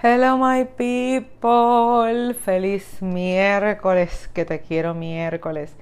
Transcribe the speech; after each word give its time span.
Hello 0.00 0.38
my 0.38 0.64
people, 0.64 2.32
feliz 2.32 3.02
miércoles, 3.02 4.30
que 4.32 4.44
te 4.44 4.60
quiero 4.60 4.94
miércoles. 4.94 5.74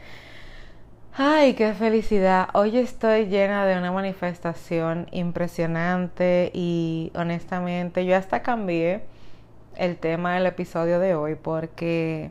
Ay, 1.13 1.53
qué 1.53 1.75
felicidad. 1.75 2.49
Hoy 2.55 2.79
estoy 2.79 3.27
llena 3.27 3.67
de 3.67 3.77
una 3.77 3.93
manifestación 3.93 5.07
impresionante 5.13 6.51
y 6.55 7.13
honestamente 7.15 8.07
yo 8.07 8.17
hasta 8.17 8.41
cambié 8.41 9.05
el 9.77 9.99
tema 9.99 10.37
del 10.37 10.47
episodio 10.47 10.99
de 10.99 11.15
hoy 11.15 11.35
porque 11.35 12.31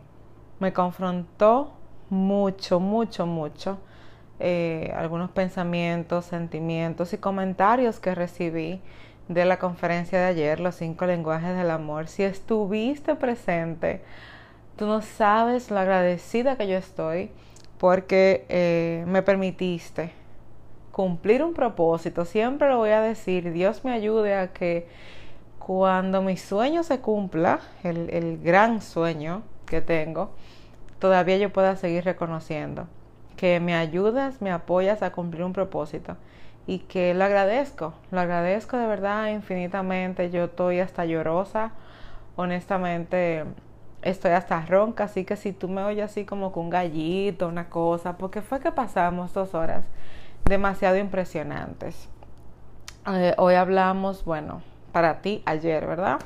me 0.60 0.74
confrontó 0.74 1.72
mucho, 2.10 2.80
mucho, 2.80 3.28
mucho 3.28 3.78
eh, 4.40 4.92
algunos 4.98 5.30
pensamientos, 5.30 6.26
sentimientos 6.26 7.14
y 7.14 7.20
comentarios 7.20 8.00
que 8.00 8.16
recibí 8.16 8.82
de 9.28 9.46
la 9.46 9.58
conferencia 9.58 10.20
de 10.20 10.26
ayer, 10.26 10.60
los 10.60 10.76
cinco 10.76 11.06
lenguajes 11.06 11.56
del 11.56 11.72
amor. 11.72 12.08
Si 12.08 12.24
estuviste 12.24 13.16
presente, 13.16 14.02
tú 14.76 14.86
no 14.86 15.02
sabes 15.02 15.72
lo 15.72 15.80
agradecida 15.80 16.58
que 16.58 16.68
yo 16.68 16.78
estoy 16.78 17.32
porque 17.78 18.46
eh, 18.50 19.04
me 19.08 19.22
permitiste 19.22 20.12
cumplir 20.92 21.44
un 21.44 21.54
propósito. 21.54 22.26
Siempre 22.26 22.70
lo 22.70 22.78
voy 22.78 22.92
a 22.92 23.02
decir, 23.02 23.52
Dios 23.52 23.84
me 23.84 23.92
ayude 23.92 24.36
a 24.36 24.54
que 24.54 24.88
cuando 25.60 26.22
mi 26.22 26.38
sueño 26.38 26.84
se 26.84 27.00
cumpla, 27.00 27.60
el, 27.84 28.10
el 28.12 28.40
gran 28.42 28.82
sueño 28.82 29.42
que 29.66 29.82
tengo, 29.82 30.32
todavía 31.00 31.38
yo 31.38 31.52
pueda 31.52 31.76
seguir 31.76 32.06
reconociendo 32.06 32.88
que 33.36 33.60
me 33.60 33.76
ayudas, 33.76 34.42
me 34.42 34.52
apoyas 34.52 35.02
a 35.02 35.12
cumplir 35.12 35.44
un 35.44 35.54
propósito 35.54 36.16
y 36.68 36.80
que 36.80 37.14
lo 37.14 37.24
agradezco, 37.24 37.94
lo 38.12 38.20
agradezco 38.20 38.78
de 38.78 38.88
verdad 38.88 39.28
infinitamente. 39.28 40.32
Yo 40.32 40.46
estoy 40.46 40.80
hasta 40.80 41.06
llorosa, 41.06 41.72
honestamente 42.36 43.46
estoy 44.02 44.32
hasta 44.32 44.62
ronca, 44.66 45.06
así 45.06 45.26
que 45.26 45.36
si 45.36 45.52
tú 45.52 45.68
me 45.68 45.84
oyes 45.84 46.06
así 46.06 46.26
como 46.26 46.52
con 46.52 46.66
un 46.66 46.70
gallito, 46.70 47.48
una 47.48 47.70
cosa, 47.70 48.18
porque 48.18 48.42
fue 48.42 48.60
que 48.60 48.72
pasamos 48.72 49.34
dos 49.34 49.54
horas 49.56 49.84
demasiado 50.46 50.98
impresionantes. 50.98 52.08
Eh, 53.08 53.34
hoy 53.38 53.56
hablamos, 53.56 54.24
bueno, 54.26 54.62
para 54.92 55.22
ti 55.22 55.44
ayer, 55.46 55.86
¿verdad? 55.86 56.20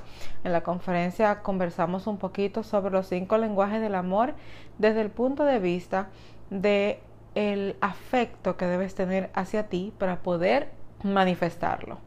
En 0.44 0.52
la 0.52 0.62
conferencia 0.62 1.42
conversamos 1.42 2.06
un 2.06 2.18
poquito 2.18 2.64
sobre 2.64 2.92
los 2.92 3.08
cinco 3.08 3.38
lenguajes 3.38 3.82
del 3.82 3.96
amor 3.96 4.34
desde 4.78 5.02
el 5.02 5.10
punto 5.10 5.44
de 5.44 5.60
vista 5.60 6.10
de 6.50 7.02
el 7.36 7.76
afecto 7.82 8.58
que 8.58 8.66
debes 8.66 8.96
tener 8.96 9.30
hacia 9.34 9.68
ti 9.68 9.94
para 9.98 10.22
poder 10.22 10.72
manifestarlo. 11.04 12.00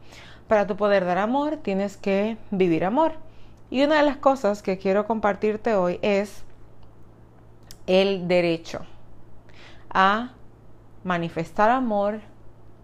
Para 0.48 0.66
tu 0.66 0.76
poder 0.76 1.04
dar 1.04 1.18
amor, 1.18 1.58
tienes 1.58 1.96
que 1.96 2.36
vivir 2.50 2.84
amor. 2.84 3.14
Y 3.70 3.82
una 3.82 3.96
de 3.96 4.02
las 4.02 4.16
cosas 4.18 4.62
que 4.62 4.78
quiero 4.78 5.06
compartirte 5.06 5.74
hoy 5.74 5.98
es 6.02 6.44
el 7.86 8.28
derecho 8.28 8.80
a 9.90 10.32
manifestar 11.04 11.70
amor 11.70 12.20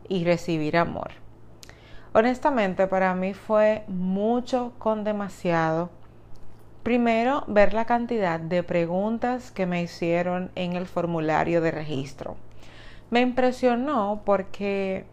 y 0.08 0.24
recibir 0.24 0.76
amor. 0.76 1.10
Honestamente, 2.14 2.86
para 2.86 3.14
mí 3.14 3.34
fue 3.34 3.84
mucho 3.86 4.72
con 4.78 5.04
demasiado 5.04 5.90
Primero, 6.88 7.44
ver 7.48 7.74
la 7.74 7.84
cantidad 7.84 8.40
de 8.40 8.62
preguntas 8.62 9.50
que 9.50 9.66
me 9.66 9.82
hicieron 9.82 10.50
en 10.54 10.72
el 10.72 10.86
formulario 10.86 11.60
de 11.60 11.70
registro. 11.70 12.38
Me 13.10 13.20
impresionó 13.20 14.22
porque, 14.24 15.04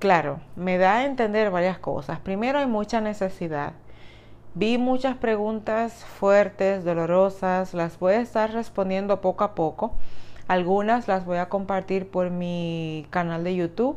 claro, 0.00 0.40
me 0.56 0.76
da 0.76 0.96
a 0.96 1.04
entender 1.04 1.52
varias 1.52 1.78
cosas. 1.78 2.18
Primero, 2.18 2.58
hay 2.58 2.66
mucha 2.66 3.00
necesidad. 3.00 3.74
Vi 4.54 4.76
muchas 4.76 5.16
preguntas 5.16 6.04
fuertes, 6.04 6.84
dolorosas, 6.84 7.72
las 7.72 8.00
voy 8.00 8.14
a 8.14 8.20
estar 8.20 8.50
respondiendo 8.50 9.20
poco 9.20 9.44
a 9.44 9.54
poco. 9.54 9.94
Algunas 10.48 11.06
las 11.06 11.24
voy 11.24 11.38
a 11.38 11.48
compartir 11.48 12.10
por 12.10 12.30
mi 12.30 13.06
canal 13.10 13.44
de 13.44 13.54
YouTube 13.54 13.96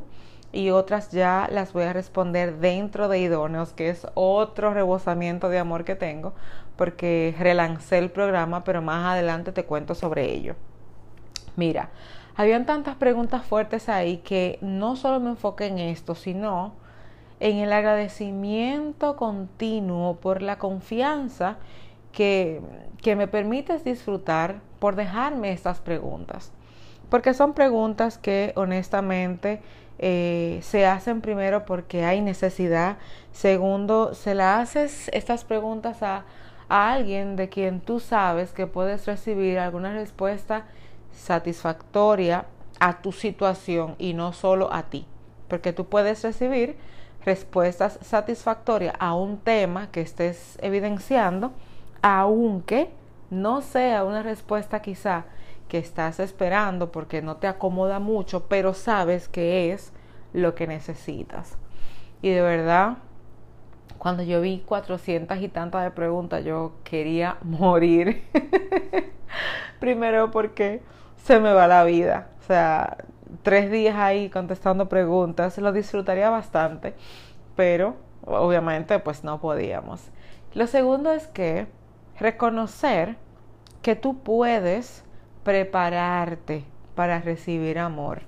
y 0.51 0.69
otras 0.69 1.11
ya 1.11 1.47
las 1.51 1.73
voy 1.73 1.83
a 1.83 1.93
responder 1.93 2.57
dentro 2.57 3.07
de 3.09 3.19
Idóneos, 3.19 3.73
que 3.73 3.89
es 3.89 4.07
otro 4.13 4.73
rebosamiento 4.73 5.49
de 5.49 5.59
amor 5.59 5.83
que 5.83 5.95
tengo, 5.95 6.33
porque 6.75 7.35
relancé 7.37 7.97
el 7.97 8.11
programa, 8.11 8.63
pero 8.63 8.81
más 8.81 9.05
adelante 9.05 9.51
te 9.51 9.65
cuento 9.65 9.95
sobre 9.95 10.31
ello. 10.31 10.55
Mira, 11.55 11.89
habían 12.35 12.65
tantas 12.65 12.95
preguntas 12.95 13.43
fuertes 13.43 13.89
ahí 13.89 14.17
que 14.17 14.59
no 14.61 14.95
solo 14.95 15.19
me 15.19 15.31
enfoqué 15.31 15.65
en 15.65 15.79
esto, 15.79 16.15
sino 16.15 16.73
en 17.39 17.57
el 17.57 17.73
agradecimiento 17.73 19.15
continuo 19.15 20.15
por 20.17 20.41
la 20.41 20.57
confianza 20.57 21.57
que, 22.11 22.61
que 23.01 23.15
me 23.15 23.27
permites 23.27 23.83
disfrutar 23.83 24.61
por 24.79 24.95
dejarme 24.95 25.51
estas 25.51 25.79
preguntas. 25.79 26.51
Porque 27.09 27.33
son 27.33 27.53
preguntas 27.53 28.17
que 28.17 28.53
honestamente 28.55 29.61
eh, 29.99 30.59
se 30.61 30.85
hacen 30.85 31.21
primero 31.21 31.65
porque 31.65 32.05
hay 32.05 32.21
necesidad. 32.21 32.97
Segundo, 33.31 34.13
se 34.13 34.35
la 34.35 34.59
haces 34.59 35.09
estas 35.13 35.43
preguntas 35.43 36.03
a, 36.03 36.25
a 36.69 36.93
alguien 36.93 37.35
de 37.35 37.49
quien 37.49 37.79
tú 37.81 37.99
sabes 37.99 38.51
que 38.51 38.67
puedes 38.67 39.05
recibir 39.05 39.59
alguna 39.59 39.93
respuesta 39.93 40.65
satisfactoria 41.11 42.45
a 42.79 43.01
tu 43.01 43.11
situación 43.11 43.95
y 43.97 44.13
no 44.13 44.33
solo 44.33 44.71
a 44.73 44.83
ti. 44.83 45.05
Porque 45.47 45.73
tú 45.73 45.85
puedes 45.85 46.23
recibir 46.23 46.77
respuestas 47.25 47.99
satisfactorias 48.01 48.95
a 48.99 49.15
un 49.15 49.37
tema 49.37 49.91
que 49.91 50.01
estés 50.01 50.57
evidenciando, 50.61 51.51
aunque 52.01 52.89
no 53.29 53.61
sea 53.61 54.03
una 54.03 54.23
respuesta 54.23 54.81
quizá 54.81 55.25
que 55.67 55.77
estás 55.77 56.19
esperando 56.19 56.91
porque 56.91 57.21
no 57.21 57.37
te 57.37 57.47
acomoda 57.47 57.99
mucho, 57.99 58.47
pero 58.47 58.73
sabes 58.73 59.27
que 59.27 59.71
es 59.71 59.93
lo 60.33 60.55
que 60.55 60.67
necesitas. 60.67 61.57
Y 62.21 62.29
de 62.29 62.41
verdad, 62.41 62.97
cuando 63.97 64.23
yo 64.23 64.41
vi 64.41 64.59
400 64.65 65.37
y 65.39 65.49
tantas 65.49 65.83
de 65.83 65.91
preguntas, 65.91 66.43
yo 66.43 66.73
quería 66.83 67.37
morir. 67.43 68.23
Primero 69.79 70.31
porque 70.31 70.81
se 71.17 71.39
me 71.39 71.53
va 71.53 71.67
la 71.67 71.83
vida. 71.83 72.29
O 72.39 72.43
sea, 72.43 72.97
tres 73.43 73.69
días 73.69 73.95
ahí 73.97 74.29
contestando 74.29 74.89
preguntas, 74.89 75.57
lo 75.57 75.71
disfrutaría 75.71 76.29
bastante, 76.29 76.93
pero 77.55 77.95
obviamente 78.25 78.99
pues 78.99 79.23
no 79.23 79.39
podíamos. 79.39 80.01
Lo 80.53 80.67
segundo 80.67 81.11
es 81.11 81.27
que 81.27 81.67
reconocer 82.19 83.17
que 83.81 83.95
tú 83.95 84.19
puedes 84.19 85.03
prepararte 85.47 86.65
para 86.93 87.21
recibir 87.21 87.79
amor. 87.79 88.23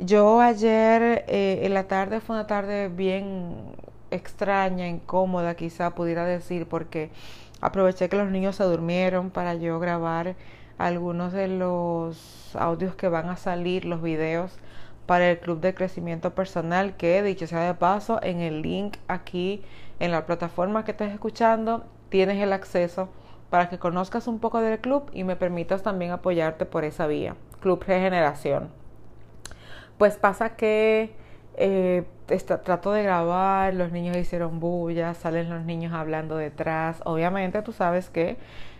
Yo 0.00 0.40
ayer 0.40 1.24
eh, 1.28 1.60
en 1.62 1.72
la 1.72 1.86
tarde 1.86 2.18
fue 2.18 2.34
una 2.34 2.48
tarde 2.48 2.88
bien 2.88 3.76
extraña, 4.10 4.88
incómoda, 4.88 5.54
quizá 5.54 5.94
pudiera 5.94 6.24
decir, 6.24 6.66
porque 6.66 7.12
aproveché 7.60 8.08
que 8.08 8.16
los 8.16 8.28
niños 8.28 8.56
se 8.56 8.64
durmieron 8.64 9.30
para 9.30 9.54
yo 9.54 9.78
grabar 9.78 10.34
algunos 10.78 11.32
de 11.32 11.46
los 11.46 12.56
audios 12.56 12.96
que 12.96 13.06
van 13.06 13.28
a 13.28 13.36
salir, 13.36 13.84
los 13.84 14.02
videos 14.02 14.58
para 15.06 15.30
el 15.30 15.38
Club 15.38 15.60
de 15.60 15.74
Crecimiento 15.74 16.34
Personal, 16.34 16.96
que 16.96 17.22
dicho 17.22 17.46
sea 17.46 17.60
de 17.60 17.74
paso, 17.74 18.18
en 18.24 18.40
el 18.40 18.62
link 18.62 18.96
aquí 19.06 19.62
en 20.00 20.10
la 20.10 20.26
plataforma 20.26 20.84
que 20.84 20.90
estés 20.90 21.12
escuchando, 21.12 21.84
tienes 22.08 22.42
el 22.42 22.52
acceso 22.52 23.10
para 23.50 23.68
que 23.68 23.78
conozcas 23.78 24.28
un 24.28 24.38
poco 24.38 24.60
del 24.60 24.78
club 24.78 25.10
y 25.12 25.24
me 25.24 25.36
permitas 25.36 25.82
también 25.82 26.12
apoyarte 26.12 26.64
por 26.64 26.84
esa 26.84 27.06
vía. 27.06 27.34
Club 27.60 27.82
Regeneración. 27.84 28.68
Pues 29.98 30.16
pasa 30.16 30.56
que 30.56 31.12
eh, 31.56 32.04
trato 32.64 32.92
de 32.92 33.02
grabar, 33.02 33.74
los 33.74 33.92
niños 33.92 34.16
hicieron 34.16 34.60
bulla, 34.60 35.14
salen 35.14 35.50
los 35.50 35.64
niños 35.64 35.92
hablando 35.92 36.36
detrás. 36.36 37.02
Obviamente 37.04 37.60
tú 37.62 37.72
sabes 37.72 38.08
que 38.08 38.38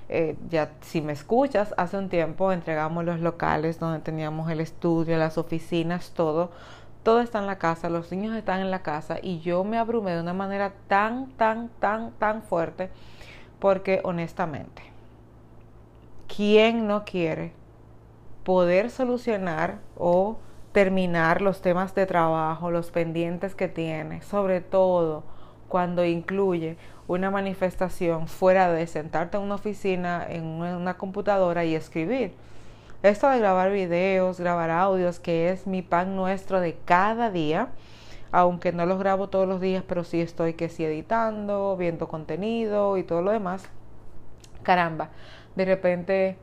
eh, 0.08 0.37
ya 0.49 0.70
si 0.81 1.02
me 1.02 1.12
escuchas, 1.12 1.75
hace 1.76 1.99
un 1.99 2.08
tiempo 2.08 2.52
entregamos 2.52 3.05
los 3.05 3.20
locales 3.20 3.78
donde 3.81 3.99
teníamos 3.99 4.50
el 4.50 4.61
estudio, 4.61 5.19
las 5.19 5.37
oficinas, 5.37 6.12
todo. 6.12 6.52
Todo 7.02 7.20
está 7.22 7.38
en 7.38 7.46
la 7.46 7.58
casa, 7.58 7.88
los 7.88 8.12
niños 8.12 8.37
están 8.37 8.61
en 8.61 8.70
la 8.70 8.82
casa 8.82 9.19
y 9.20 9.40
yo 9.40 9.64
me 9.64 9.78
abrumé 9.78 10.12
de 10.12 10.20
una 10.20 10.34
manera 10.34 10.72
tan, 10.87 11.31
tan, 11.32 11.70
tan, 11.81 12.12
tan 12.12 12.43
fuerte 12.43 12.90
porque 13.61 14.01
honestamente, 14.03 14.83
¿quién 16.35 16.87
no 16.87 17.05
quiere 17.05 17.53
poder 18.45 18.91
solucionar 18.91 19.79
o 19.97 20.39
terminar 20.73 21.43
los 21.43 21.61
temas 21.61 21.95
de 21.95 22.07
trabajo, 22.07 22.71
los 22.71 22.91
pendientes 22.91 23.55
que 23.55 23.69
tiene, 23.69 24.23
sobre 24.23 24.61
todo 24.61 25.25
cuando 25.69 26.05
incluye 26.05 26.77
una 27.07 27.31
manifestación 27.31 28.29
fuera 28.29 28.73
de 28.73 28.87
sentarte 28.87 29.37
en 29.37 29.43
una 29.45 29.57
oficina, 29.57 30.27
en 30.29 30.45
una 30.45 30.97
computadora 30.97 31.65
y 31.65 31.75
escribir. 31.75 32.35
Esto 33.03 33.29
de 33.31 33.39
grabar 33.39 33.73
videos, 33.73 34.39
grabar 34.39 34.71
audios, 34.71 35.21
que 35.21 35.51
es 35.51 35.67
mi 35.67 35.83
pan 35.83 36.17
nuestro 36.17 36.61
de 36.61 36.77
cada 36.85 37.31
día, 37.31 37.69
aunque 38.32 38.73
no 38.73 38.87
los 38.87 38.99
grabo 38.99 39.29
todos 39.29 39.49
los 39.49 39.61
días, 39.61 39.85
pero 39.87 40.05
sí 40.05 40.21
estoy 40.21 40.55
que 40.55 40.69
sí 40.69 40.85
editando, 40.85 41.77
viendo 41.77 42.09
contenido 42.09 42.97
y 42.97 43.03
todo 43.03 43.23
lo 43.23 43.31
demás. 43.31 43.69
Caramba, 44.62 45.11
de 45.56 45.65
repente 45.65 46.37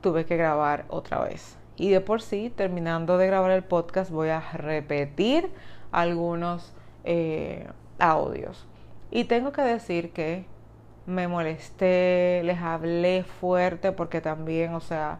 tuve 0.00 0.26
que 0.26 0.36
grabar 0.36 0.84
otra 0.88 1.20
vez. 1.20 1.56
Y 1.76 1.90
de 1.90 2.00
por 2.00 2.20
sí, 2.20 2.52
terminando 2.54 3.16
de 3.16 3.26
grabar 3.26 3.50
el 3.50 3.64
podcast, 3.64 4.10
voy 4.10 4.28
a 4.28 4.40
repetir 4.52 5.50
algunos 5.90 6.72
eh, 7.04 7.66
audios. 7.98 8.66
Y 9.10 9.24
tengo 9.24 9.52
que 9.52 9.62
decir 9.62 10.12
que 10.12 10.44
me 11.06 11.28
molesté, 11.28 12.42
les 12.44 12.58
hablé 12.60 13.24
fuerte 13.24 13.92
porque 13.92 14.20
también, 14.20 14.74
o 14.74 14.80
sea, 14.80 15.18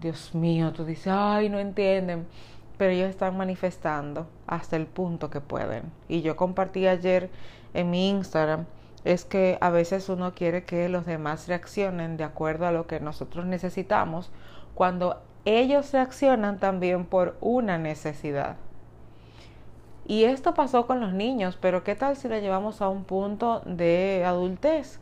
Dios 0.00 0.34
mío, 0.34 0.72
tú 0.72 0.84
dices, 0.84 1.08
ay, 1.08 1.48
no 1.48 1.58
entienden, 1.58 2.26
pero 2.76 2.92
ellos 2.92 3.10
están 3.10 3.36
manifestando 3.36 4.26
hasta 4.46 4.76
el 4.76 4.86
punto 4.86 5.30
que 5.30 5.40
pueden. 5.40 5.84
Y 6.08 6.22
yo 6.22 6.36
compartí 6.36 6.86
ayer 6.86 7.30
en 7.72 7.90
mi 7.90 8.10
Instagram, 8.10 8.66
es 9.04 9.24
que 9.24 9.58
a 9.60 9.70
veces 9.70 10.08
uno 10.08 10.32
quiere 10.34 10.64
que 10.64 10.88
los 10.88 11.04
demás 11.04 11.46
reaccionen 11.46 12.16
de 12.16 12.24
acuerdo 12.24 12.66
a 12.66 12.72
lo 12.72 12.86
que 12.86 13.00
nosotros 13.00 13.44
necesitamos, 13.44 14.30
cuando 14.74 15.22
ellos 15.44 15.92
reaccionan 15.92 16.58
también 16.58 17.04
por 17.04 17.36
una 17.40 17.78
necesidad. 17.78 18.56
Y 20.06 20.24
esto 20.24 20.54
pasó 20.54 20.86
con 20.86 21.00
los 21.00 21.12
niños, 21.12 21.58
pero 21.60 21.84
¿qué 21.84 21.94
tal 21.94 22.16
si 22.16 22.28
lo 22.28 22.38
llevamos 22.38 22.82
a 22.82 22.88
un 22.88 23.04
punto 23.04 23.60
de 23.64 24.24
adultez? 24.26 25.00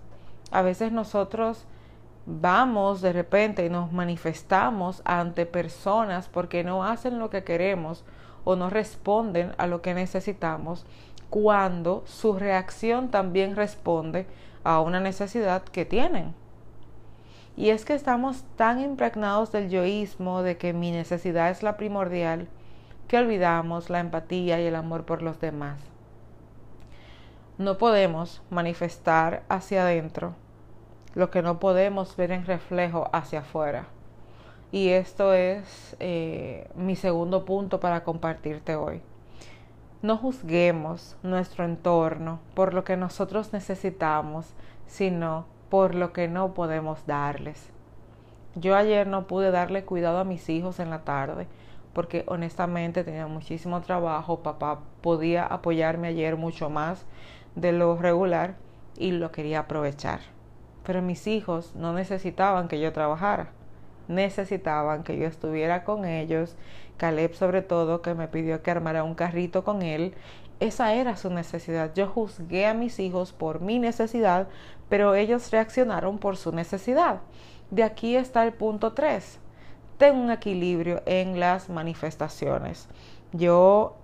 A 0.50 0.62
veces 0.62 0.92
nosotros 0.92 1.66
vamos 2.26 3.00
de 3.00 3.12
repente 3.12 3.66
y 3.66 3.70
nos 3.70 3.92
manifestamos 3.92 5.02
ante 5.04 5.46
personas 5.46 6.28
porque 6.28 6.64
no 6.64 6.84
hacen 6.84 7.18
lo 7.18 7.30
que 7.30 7.44
queremos 7.44 8.04
o 8.44 8.56
no 8.56 8.70
responden 8.70 9.52
a 9.58 9.66
lo 9.66 9.82
que 9.82 9.94
necesitamos 9.94 10.86
cuando 11.30 12.04
su 12.06 12.34
reacción 12.34 13.10
también 13.10 13.56
responde 13.56 14.26
a 14.64 14.80
una 14.80 15.00
necesidad 15.00 15.62
que 15.62 15.84
tienen. 15.84 16.34
Y 17.56 17.70
es 17.70 17.84
que 17.84 17.94
estamos 17.94 18.44
tan 18.56 18.80
impregnados 18.80 19.52
del 19.52 19.68
yoísmo 19.68 20.42
de 20.42 20.56
que 20.56 20.72
mi 20.72 20.90
necesidad 20.90 21.50
es 21.50 21.62
la 21.62 21.76
primordial 21.76 22.48
que 23.08 23.18
olvidamos 23.18 23.90
la 23.90 24.00
empatía 24.00 24.60
y 24.60 24.66
el 24.66 24.74
amor 24.74 25.04
por 25.04 25.22
los 25.22 25.40
demás. 25.40 25.78
No 27.58 27.76
podemos 27.76 28.42
manifestar 28.50 29.42
hacia 29.48 29.82
adentro 29.82 30.34
lo 31.14 31.30
que 31.30 31.42
no 31.42 31.58
podemos 31.58 32.16
ver 32.16 32.32
en 32.32 32.46
reflejo 32.46 33.08
hacia 33.12 33.40
afuera. 33.40 33.86
Y 34.70 34.88
esto 34.88 35.34
es 35.34 35.96
eh, 36.00 36.68
mi 36.74 36.96
segundo 36.96 37.44
punto 37.44 37.80
para 37.80 38.04
compartirte 38.04 38.76
hoy. 38.76 39.02
No 40.00 40.16
juzguemos 40.16 41.16
nuestro 41.22 41.64
entorno 41.64 42.40
por 42.54 42.74
lo 42.74 42.82
que 42.82 42.96
nosotros 42.96 43.52
necesitamos, 43.52 44.46
sino 44.86 45.44
por 45.68 45.94
lo 45.94 46.12
que 46.12 46.26
no 46.26 46.54
podemos 46.54 47.06
darles. 47.06 47.70
Yo 48.54 48.76
ayer 48.76 49.06
no 49.06 49.26
pude 49.26 49.50
darle 49.50 49.84
cuidado 49.84 50.18
a 50.18 50.24
mis 50.24 50.48
hijos 50.48 50.80
en 50.80 50.90
la 50.90 51.04
tarde 51.04 51.46
porque 51.92 52.24
honestamente 52.26 53.04
tenía 53.04 53.26
muchísimo 53.26 53.80
trabajo, 53.82 54.40
papá 54.42 54.80
podía 55.02 55.44
apoyarme 55.44 56.08
ayer 56.08 56.36
mucho 56.36 56.70
más 56.70 57.04
de 57.54 57.72
lo 57.72 57.96
regular 57.96 58.56
y 58.96 59.12
lo 59.12 59.30
quería 59.30 59.60
aprovechar. 59.60 60.20
Pero 60.84 61.02
mis 61.02 61.26
hijos 61.26 61.74
no 61.74 61.92
necesitaban 61.92 62.68
que 62.68 62.80
yo 62.80 62.92
trabajara, 62.92 63.50
necesitaban 64.08 65.04
que 65.04 65.18
yo 65.18 65.26
estuviera 65.26 65.84
con 65.84 66.04
ellos, 66.04 66.56
Caleb 66.96 67.34
sobre 67.34 67.62
todo 67.62 68.02
que 68.02 68.14
me 68.14 68.28
pidió 68.28 68.62
que 68.62 68.70
armara 68.70 69.04
un 69.04 69.14
carrito 69.14 69.64
con 69.64 69.82
él, 69.82 70.14
esa 70.60 70.94
era 70.94 71.16
su 71.16 71.30
necesidad. 71.30 71.92
Yo 71.94 72.06
juzgué 72.06 72.66
a 72.66 72.74
mis 72.74 72.98
hijos 73.00 73.32
por 73.32 73.60
mi 73.60 73.78
necesidad, 73.78 74.48
pero 74.88 75.14
ellos 75.14 75.50
reaccionaron 75.50 76.18
por 76.18 76.36
su 76.36 76.52
necesidad. 76.52 77.20
De 77.70 77.82
aquí 77.82 78.16
está 78.16 78.44
el 78.44 78.52
punto 78.52 78.92
3 78.92 79.40
tengo 80.02 80.20
un 80.20 80.32
equilibrio 80.32 81.00
en 81.06 81.38
las 81.38 81.68
manifestaciones. 81.68 82.88
Yo 83.32 83.94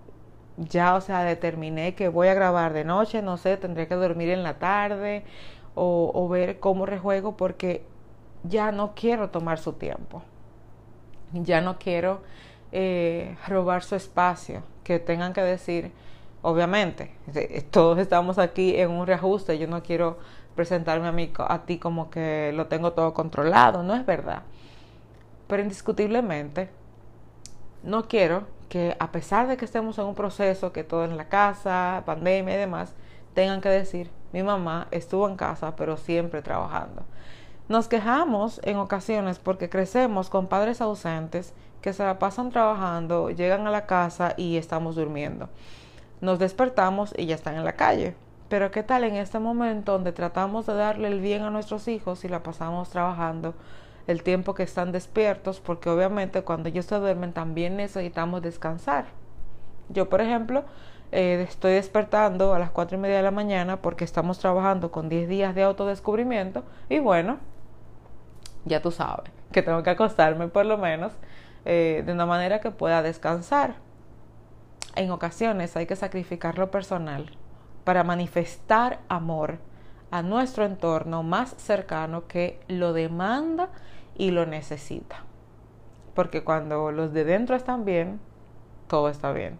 ya, 0.56 0.94
o 0.94 1.00
sea, 1.00 1.24
determiné 1.24 1.96
que 1.96 2.06
voy 2.06 2.28
a 2.28 2.34
grabar 2.34 2.72
de 2.72 2.84
noche, 2.84 3.20
no 3.20 3.36
sé, 3.36 3.56
tendré 3.56 3.88
que 3.88 3.96
dormir 3.96 4.28
en 4.28 4.44
la 4.44 4.60
tarde 4.60 5.24
o, 5.78 6.28
ver 6.28 6.60
cómo 6.60 6.86
rejuego 6.86 7.36
porque 7.36 7.84
ya 8.42 8.72
no 8.72 8.94
quiero 8.94 9.30
tomar 9.30 9.58
su 9.58 9.74
tiempo. 9.74 10.22
Ya 11.32 11.60
no 11.60 11.78
quiero 11.78 12.20
eh, 12.72 13.36
robar 13.46 13.82
su 13.82 13.94
espacio, 13.94 14.62
que 14.84 14.98
tengan 14.98 15.32
que 15.32 15.42
decir, 15.42 15.92
obviamente, 16.42 17.12
todos 17.70 17.98
estamos 17.98 18.38
aquí 18.38 18.76
en 18.76 18.90
un 18.90 19.06
reajuste, 19.06 19.58
yo 19.58 19.66
no 19.66 19.82
quiero 19.82 20.18
presentarme 20.54 21.06
a, 21.06 21.12
mí, 21.12 21.32
a 21.36 21.62
ti 21.66 21.78
como 21.78 22.10
que 22.10 22.52
lo 22.54 22.66
tengo 22.66 22.92
todo 22.92 23.14
controlado, 23.14 23.82
no 23.82 23.94
es 23.94 24.04
verdad. 24.04 24.42
Pero 25.46 25.62
indiscutiblemente, 25.62 26.68
no 27.82 28.08
quiero 28.08 28.44
que 28.68 28.96
a 28.98 29.12
pesar 29.12 29.48
de 29.48 29.56
que 29.56 29.64
estemos 29.64 29.98
en 29.98 30.04
un 30.04 30.14
proceso, 30.14 30.72
que 30.72 30.84
todo 30.84 31.04
en 31.04 31.16
la 31.16 31.28
casa, 31.28 32.02
pandemia 32.04 32.54
y 32.54 32.58
demás, 32.58 32.94
tengan 33.34 33.60
que 33.60 33.68
decir, 33.68 34.10
mi 34.32 34.42
mamá 34.42 34.88
estuvo 34.90 35.28
en 35.28 35.36
casa, 35.36 35.76
pero 35.76 35.96
siempre 35.96 36.42
trabajando. 36.42 37.02
Nos 37.68 37.88
quejamos 37.88 38.60
en 38.64 38.78
ocasiones 38.78 39.38
porque 39.38 39.68
crecemos 39.68 40.30
con 40.30 40.46
padres 40.46 40.80
ausentes 40.80 41.52
que 41.82 41.92
se 41.92 42.04
la 42.04 42.18
pasan 42.18 42.50
trabajando, 42.50 43.30
llegan 43.30 43.66
a 43.66 43.70
la 43.70 43.86
casa 43.86 44.34
y 44.36 44.56
estamos 44.56 44.96
durmiendo. 44.96 45.48
Nos 46.20 46.38
despertamos 46.38 47.14
y 47.16 47.26
ya 47.26 47.34
están 47.34 47.56
en 47.56 47.64
la 47.64 47.76
calle. 47.76 48.14
Pero 48.48 48.70
¿qué 48.70 48.82
tal 48.82 49.04
en 49.04 49.16
este 49.16 49.38
momento 49.38 49.92
donde 49.92 50.12
tratamos 50.12 50.66
de 50.66 50.74
darle 50.74 51.08
el 51.08 51.20
bien 51.20 51.42
a 51.42 51.50
nuestros 51.50 51.86
hijos 51.88 52.24
y 52.24 52.28
la 52.28 52.42
pasamos 52.42 52.90
trabajando? 52.90 53.54
el 54.08 54.22
tiempo 54.22 54.54
que 54.54 54.62
están 54.62 54.90
despiertos, 54.90 55.60
porque 55.60 55.90
obviamente 55.90 56.42
cuando 56.42 56.70
ellos 56.70 56.86
se 56.86 56.96
duermen 56.96 57.34
también 57.34 57.76
necesitamos 57.76 58.40
descansar. 58.40 59.04
Yo, 59.90 60.08
por 60.08 60.22
ejemplo, 60.22 60.64
eh, 61.10 61.44
estoy 61.48 61.72
despertando 61.72 62.54
a 62.54 62.58
las 62.58 62.70
cuatro 62.70 62.98
y 62.98 63.00
media 63.00 63.16
de 63.16 63.22
la 63.22 63.30
mañana 63.30 63.80
porque 63.80 64.04
estamos 64.04 64.38
trabajando 64.38 64.90
con 64.90 65.08
10 65.08 65.28
días 65.28 65.54
de 65.54 65.62
autodescubrimiento 65.62 66.64
y 66.88 66.98
bueno, 66.98 67.38
ya 68.64 68.82
tú 68.82 68.90
sabes 68.90 69.30
que 69.52 69.62
tengo 69.62 69.82
que 69.82 69.90
acostarme 69.90 70.48
por 70.48 70.66
lo 70.66 70.76
menos 70.76 71.12
eh, 71.64 72.02
de 72.04 72.12
una 72.12 72.26
manera 72.26 72.60
que 72.60 72.70
pueda 72.70 73.02
descansar. 73.02 73.76
En 74.96 75.10
ocasiones 75.10 75.76
hay 75.76 75.86
que 75.86 75.96
sacrificar 75.96 76.58
lo 76.58 76.70
personal 76.70 77.30
para 77.84 78.04
manifestar 78.04 79.00
amor 79.08 79.58
a 80.10 80.22
nuestro 80.22 80.64
entorno 80.64 81.22
más 81.22 81.54
cercano 81.56 82.26
que 82.26 82.60
lo 82.68 82.92
demanda 82.92 83.70
y 84.16 84.30
lo 84.30 84.44
necesita. 84.44 85.24
Porque 86.14 86.42
cuando 86.42 86.90
los 86.90 87.12
de 87.12 87.24
dentro 87.24 87.54
están 87.54 87.84
bien, 87.84 88.20
todo 88.88 89.08
está 89.08 89.32
bien. 89.32 89.58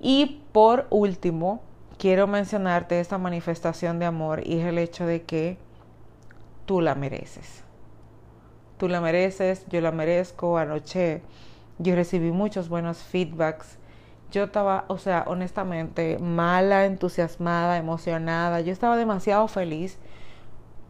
Y 0.00 0.42
por 0.52 0.86
último, 0.90 1.60
quiero 1.98 2.26
mencionarte 2.26 2.98
esta 2.98 3.18
manifestación 3.18 3.98
de 3.98 4.06
amor 4.06 4.42
y 4.46 4.58
es 4.58 4.66
el 4.66 4.78
hecho 4.78 5.04
de 5.04 5.22
que 5.22 5.58
tú 6.64 6.80
la 6.80 6.94
mereces. 6.94 7.62
Tú 8.78 8.88
la 8.88 9.02
mereces, 9.02 9.66
yo 9.68 9.82
la 9.82 9.92
merezco. 9.92 10.56
Anoche 10.56 11.20
yo 11.78 11.94
recibí 11.94 12.32
muchos 12.32 12.70
buenos 12.70 12.98
feedbacks. 12.98 13.76
Yo 14.30 14.44
estaba, 14.44 14.86
o 14.88 14.96
sea, 14.96 15.24
honestamente, 15.26 16.18
mala, 16.18 16.86
entusiasmada, 16.86 17.76
emocionada. 17.76 18.62
Yo 18.62 18.72
estaba 18.72 18.96
demasiado 18.96 19.48
feliz. 19.48 19.98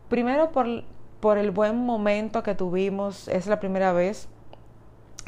Primero 0.09 0.53
por, 0.53 0.85
por 1.19 1.39
el 1.39 1.51
buen 1.51 1.77
momento 1.85 2.45
que 2.45 2.55
tuvimos. 2.55 3.27
Es 3.27 3.49
la 3.49 3.59
primera 3.59 3.93
vez 3.93 4.29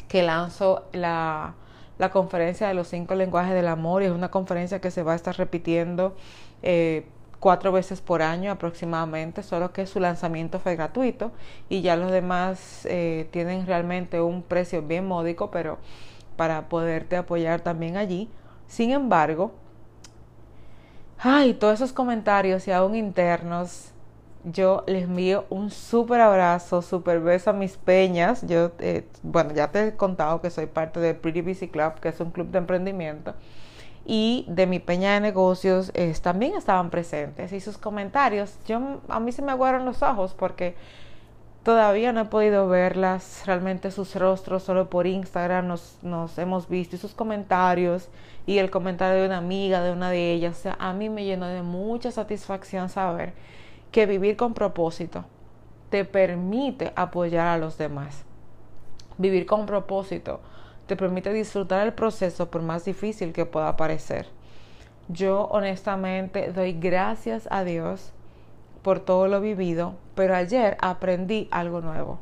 que 0.07 0.23
lanzo 0.23 0.85
la, 0.93 1.55
la 1.97 2.09
conferencia 2.11 2.67
de 2.67 2.73
los 2.73 2.87
cinco 2.87 3.15
lenguajes 3.15 3.53
del 3.53 3.67
amor 3.67 4.01
y 4.01 4.05
es 4.05 4.11
una 4.11 4.31
conferencia 4.31 4.81
que 4.81 4.91
se 4.91 5.03
va 5.03 5.13
a 5.13 5.15
estar 5.15 5.37
repitiendo 5.37 6.15
eh, 6.61 7.05
cuatro 7.39 7.71
veces 7.71 8.01
por 8.01 8.21
año 8.21 8.51
aproximadamente, 8.51 9.43
solo 9.43 9.73
que 9.73 9.85
su 9.85 9.99
lanzamiento 9.99 10.59
fue 10.59 10.75
gratuito 10.75 11.31
y 11.69 11.81
ya 11.81 11.95
los 11.95 12.11
demás 12.11 12.85
eh, 12.85 13.27
tienen 13.31 13.67
realmente 13.67 14.21
un 14.21 14.43
precio 14.43 14.81
bien 14.81 15.05
módico, 15.05 15.51
pero 15.51 15.77
para 16.37 16.69
poderte 16.69 17.17
apoyar 17.17 17.61
también 17.61 17.97
allí. 17.97 18.29
Sin 18.67 18.91
embargo, 18.91 19.51
ay, 21.19 21.53
todos 21.53 21.75
esos 21.75 21.93
comentarios 21.93 22.67
y 22.67 22.71
aún 22.71 22.95
internos 22.95 23.91
yo 24.43 24.83
les 24.87 25.03
envío 25.03 25.45
un 25.49 25.69
súper 25.71 26.21
abrazo, 26.21 26.81
súper 26.81 27.19
beso 27.19 27.51
a 27.51 27.53
mis 27.53 27.77
peñas. 27.77 28.45
Yo, 28.47 28.71
eh, 28.79 29.07
bueno, 29.21 29.53
ya 29.53 29.71
te 29.71 29.87
he 29.87 29.95
contado 29.95 30.41
que 30.41 30.49
soy 30.49 30.65
parte 30.65 30.99
de 30.99 31.13
Pretty 31.13 31.41
Busy 31.41 31.69
Club, 31.69 31.99
que 32.01 32.09
es 32.09 32.19
un 32.19 32.31
club 32.31 32.47
de 32.49 32.57
emprendimiento. 32.57 33.33
Y 34.05 34.45
de 34.49 34.67
mi 34.67 34.79
peña 34.79 35.13
de 35.13 35.21
negocios 35.21 35.91
también 36.21 36.55
estaban 36.55 36.89
presentes. 36.89 37.53
Y 37.53 37.61
sus 37.61 37.77
comentarios, 37.77 38.57
yo, 38.67 38.99
a 39.07 39.19
mí 39.19 39.31
se 39.31 39.41
me 39.41 39.51
aguaron 39.51 39.85
los 39.85 40.03
ojos 40.03 40.33
porque 40.33 40.75
todavía 41.63 42.11
no 42.11 42.21
he 42.21 42.25
podido 42.25 42.67
verlas, 42.67 43.43
realmente 43.45 43.91
sus 43.91 44.15
rostros, 44.15 44.63
solo 44.63 44.89
por 44.89 45.07
Instagram 45.07 45.67
nos, 45.67 45.97
nos 46.01 46.37
hemos 46.37 46.67
visto 46.67 46.97
y 46.97 46.99
sus 46.99 47.13
comentarios 47.13 48.09
y 48.45 48.57
el 48.57 48.69
comentario 48.69 49.21
de 49.21 49.27
una 49.27 49.37
amiga, 49.37 49.81
de 49.81 49.91
una 49.93 50.09
de 50.09 50.33
ellas. 50.33 50.57
O 50.59 50.61
sea, 50.61 50.75
a 50.79 50.91
mí 50.91 51.07
me 51.07 51.23
llenó 51.23 51.47
de 51.47 51.61
mucha 51.61 52.11
satisfacción 52.11 52.89
saber 52.89 53.33
que 53.93 54.07
vivir 54.07 54.35
con 54.35 54.55
propósito 54.55 55.23
te 55.89 56.03
permite 56.03 56.91
apoyar 56.95 57.47
a 57.47 57.57
los 57.59 57.77
demás. 57.77 58.25
Vivir 59.19 59.45
con 59.45 59.67
propósito 59.67 60.41
te 60.87 60.95
permite 60.95 61.31
disfrutar 61.31 61.85
el 61.85 61.93
proceso 61.93 62.49
por 62.49 62.63
más 62.63 62.83
difícil 62.83 63.31
que 63.31 63.45
pueda 63.45 63.77
parecer. 63.77 64.27
Yo 65.09 65.45
honestamente 65.51 66.51
doy 66.51 66.73
gracias 66.73 67.47
a 67.51 67.63
Dios 67.63 68.11
por 68.81 68.99
todo 68.99 69.27
lo 69.27 69.39
vivido, 69.41 69.93
pero 70.15 70.35
ayer 70.35 70.75
aprendí 70.81 71.47
algo 71.51 71.79
nuevo. 71.81 72.17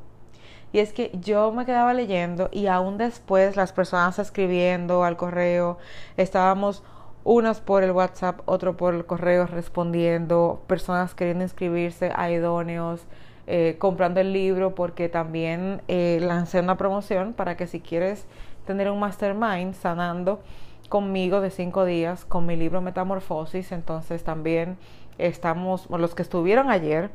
Y 0.73 0.79
es 0.79 0.91
que 0.91 1.09
yo 1.13 1.53
me 1.53 1.65
quedaba 1.65 1.93
leyendo 1.93 2.49
y 2.51 2.67
aún 2.67 2.97
después 2.97 3.55
las 3.55 3.71
personas 3.71 4.19
escribiendo 4.19 5.05
al 5.05 5.15
correo, 5.15 5.77
estábamos 6.17 6.83
unas 7.23 7.61
por 7.61 7.83
el 7.83 7.91
WhatsApp, 7.91 8.41
otro 8.45 8.77
por 8.77 8.93
el 8.93 9.05
correo 9.05 9.45
respondiendo, 9.45 10.63
personas 10.67 11.13
queriendo 11.13 11.43
inscribirse 11.43 12.11
a 12.15 12.31
idóneos, 12.31 13.05
eh, 13.47 13.75
comprando 13.79 14.19
el 14.19 14.33
libro 14.33 14.75
porque 14.75 15.09
también 15.09 15.81
eh, 15.87 16.19
lancé 16.21 16.59
una 16.59 16.77
promoción 16.77 17.33
para 17.33 17.57
que 17.57 17.67
si 17.67 17.79
quieres 17.79 18.25
tener 18.65 18.89
un 18.89 18.99
mastermind 18.99 19.73
sanando 19.73 20.41
conmigo 20.89 21.41
de 21.41 21.49
cinco 21.49 21.85
días 21.85 22.25
con 22.25 22.45
mi 22.45 22.55
libro 22.55 22.81
Metamorfosis, 22.81 23.71
entonces 23.71 24.23
también 24.23 24.77
estamos, 25.17 25.89
los 25.89 26.15
que 26.15 26.21
estuvieron 26.21 26.69
ayer 26.69 27.09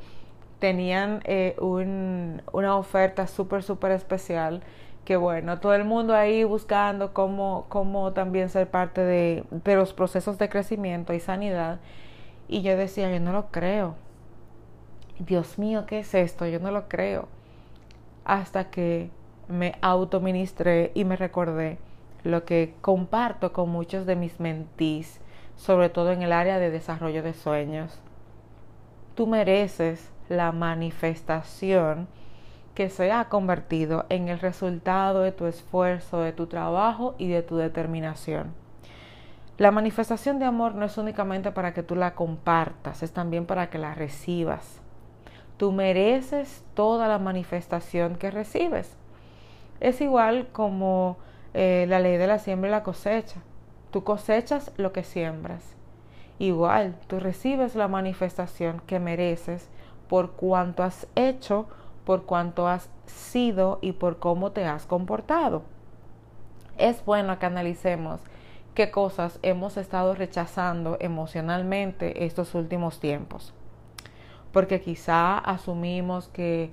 tenían 0.59 1.21
eh, 1.25 1.55
un, 1.61 2.43
una 2.53 2.77
oferta 2.77 3.27
súper, 3.27 3.63
súper 3.63 3.93
especial 3.93 4.63
que 5.07 5.17
bueno, 5.17 5.61
todo 5.61 5.73
el 5.73 5.85
mundo 5.85 6.15
ahí 6.15 6.45
buscando 6.45 7.15
cómo, 7.15 7.67
cómo 7.69 8.13
también 8.13 8.51
ser 8.51 8.69
parte 8.69 9.01
de, 9.01 9.45
de 9.51 9.77
los 9.77 9.95
procesos 9.95 10.37
de 10.37 10.49
crecimiento 10.51 11.15
y 11.15 11.21
sanidad. 11.21 11.79
Y 12.49 12.63
yo 12.63 12.77
decía, 12.77 13.11
yo 13.11 13.21
no 13.21 13.33
lo 13.33 13.47
creo. 13.47 13.95
Dios 15.21 15.59
mío, 15.59 15.87
¿qué 15.87 16.01
es 16.01 16.13
esto? 16.13 16.45
Yo 16.47 16.59
no 16.59 16.73
lo 16.73 16.89
creo. 16.89 17.29
Hasta 18.25 18.69
que 18.69 19.11
me 19.49 19.77
autoministré 19.81 20.91
y 20.95 21.05
me 21.05 21.15
recordé 21.15 21.79
lo 22.25 22.45
que 22.45 22.75
comparto 22.81 23.53
con 23.53 23.71
muchos 23.71 24.07
de 24.07 24.17
mis 24.17 24.41
mentís, 24.41 25.21
sobre 25.55 25.89
todo 25.89 26.11
en 26.11 26.23
el 26.23 26.33
área 26.33 26.59
de 26.59 26.71
desarrollo 26.71 27.23
de 27.23 27.33
sueños. 27.33 28.01
Tú 29.15 29.29
mereces 29.29 30.11
la 30.29 30.51
manifestación 30.51 32.09
que 32.77 32.91
se 32.91 33.11
ha 33.11 33.31
convertido 33.31 34.05
en 34.11 34.29
el 34.29 34.39
resultado 34.39 35.23
de 35.23 35.33
tu 35.33 35.47
esfuerzo, 35.47 36.21
de 36.21 36.35
tu 36.35 36.47
trabajo 36.47 37.15
y 37.17 37.27
de 37.27 37.43
tu 37.43 37.57
determinación. 37.57 38.53
La 39.57 39.71
manifestación 39.71 40.39
de 40.39 40.45
amor 40.45 40.75
no 40.75 40.85
es 40.85 40.99
únicamente 40.99 41.51
para 41.53 41.73
que 41.73 41.83
tú 41.83 41.97
la 41.97 42.15
compartas, 42.15 43.03
es 43.03 43.13
también 43.13 43.47
para 43.47 43.71
que 43.71 43.79
la 43.79 43.95
recibas. 43.95 44.83
Tú 45.57 45.73
mereces 45.73 46.65
toda 46.75 47.09
la 47.09 47.19
manifestación 47.19 48.17
que 48.17 48.31
recibes. 48.31 48.95
Es 49.81 50.03
igual 50.03 50.49
como 50.53 51.17
eh, 51.55 51.87
la 51.89 51.99
ley 51.99 52.19
de 52.19 52.27
la 52.27 52.39
siembra 52.39 52.69
y 52.69 52.73
la 52.73 52.83
cosecha. 52.83 53.41
Tú 53.91 54.05
cosechas 54.05 54.71
lo 54.77 54.93
que 54.93 55.03
siembras. 55.03 55.65
Igual, 56.39 56.95
tú 57.07 57.21
recibes 57.21 57.75
la 57.75 57.89
manifestación 57.89 58.83
que 58.87 59.01
mereces 59.01 59.71
por 60.09 60.33
cuanto 60.33 60.83
has 60.83 61.07
hecho 61.15 61.67
por 62.07 62.25
cuanto 62.25 62.69
has 62.69 62.89
sido 63.05 63.79
y 63.83 63.93
por 63.93 64.19
cómo 64.19 64.53
te 64.53 64.65
has 64.65 64.87
comportado. 64.87 65.65
Es 66.79 67.05
bueno 67.05 67.39
que 67.39 67.47
analicemos 67.47 68.21
qué 68.75 68.93
cosas 68.93 69.41
hemos 69.43 69.77
estado 69.77 70.15
rechazando 70.15 70.97
emocionalmente 71.01 72.25
estos 72.25 72.55
últimos 72.55 73.01
tiempos. 73.01 73.53
Porque 74.53 74.81
quizá 74.81 75.37
asumimos 75.37 76.29
que 76.29 76.71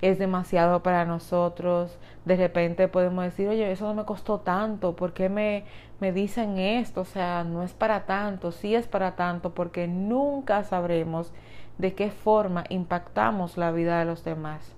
es 0.00 0.18
demasiado 0.18 0.82
para 0.82 1.04
nosotros. 1.04 1.98
De 2.24 2.36
repente 2.36 2.88
podemos 2.88 3.24
decir, 3.24 3.48
oye, 3.48 3.70
eso 3.70 3.86
no 3.86 3.94
me 3.94 4.04
costó 4.06 4.40
tanto, 4.40 4.96
¿por 4.96 5.12
qué 5.12 5.28
me, 5.28 5.64
me 6.00 6.10
dicen 6.12 6.58
esto? 6.58 7.02
O 7.02 7.04
sea, 7.04 7.44
no 7.44 7.62
es 7.62 7.74
para 7.74 8.06
tanto, 8.06 8.50
sí 8.50 8.74
es 8.74 8.86
para 8.86 9.14
tanto, 9.14 9.52
porque 9.52 9.86
nunca 9.88 10.64
sabremos 10.64 11.32
de 11.80 11.94
qué 11.94 12.10
forma 12.10 12.64
impactamos 12.68 13.56
la 13.56 13.70
vida 13.72 13.98
de 13.98 14.04
los 14.04 14.22
demás. 14.22 14.74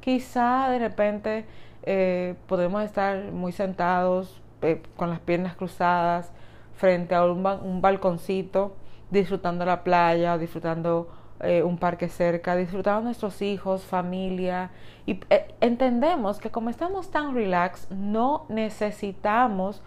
Quizá 0.00 0.68
de 0.70 0.78
repente 0.78 1.46
eh, 1.82 2.34
podemos 2.46 2.82
estar 2.82 3.32
muy 3.32 3.52
sentados 3.52 4.40
eh, 4.62 4.82
con 4.96 5.10
las 5.10 5.20
piernas 5.20 5.56
cruzadas 5.56 6.32
frente 6.74 7.14
a 7.14 7.24
un, 7.24 7.80
balconcito, 7.82 8.76
disfrutando 9.10 9.64
la 9.64 9.84
playa, 9.84 10.38
disfrutando 10.38 11.08
eh, 11.40 11.62
un 11.62 11.76
parque 11.76 12.08
cerca, 12.08 12.56
disfrutando 12.56 13.02
nuestros 13.02 13.42
hijos, 13.42 13.82
familia. 13.82 14.70
Y 15.04 15.20
entendemos 15.60 16.38
que 16.38 16.50
como 16.50 16.70
estamos 16.70 17.10
tan 17.10 17.34
relax, 17.34 17.90
no 17.90 18.46
necesitamos 18.48 19.82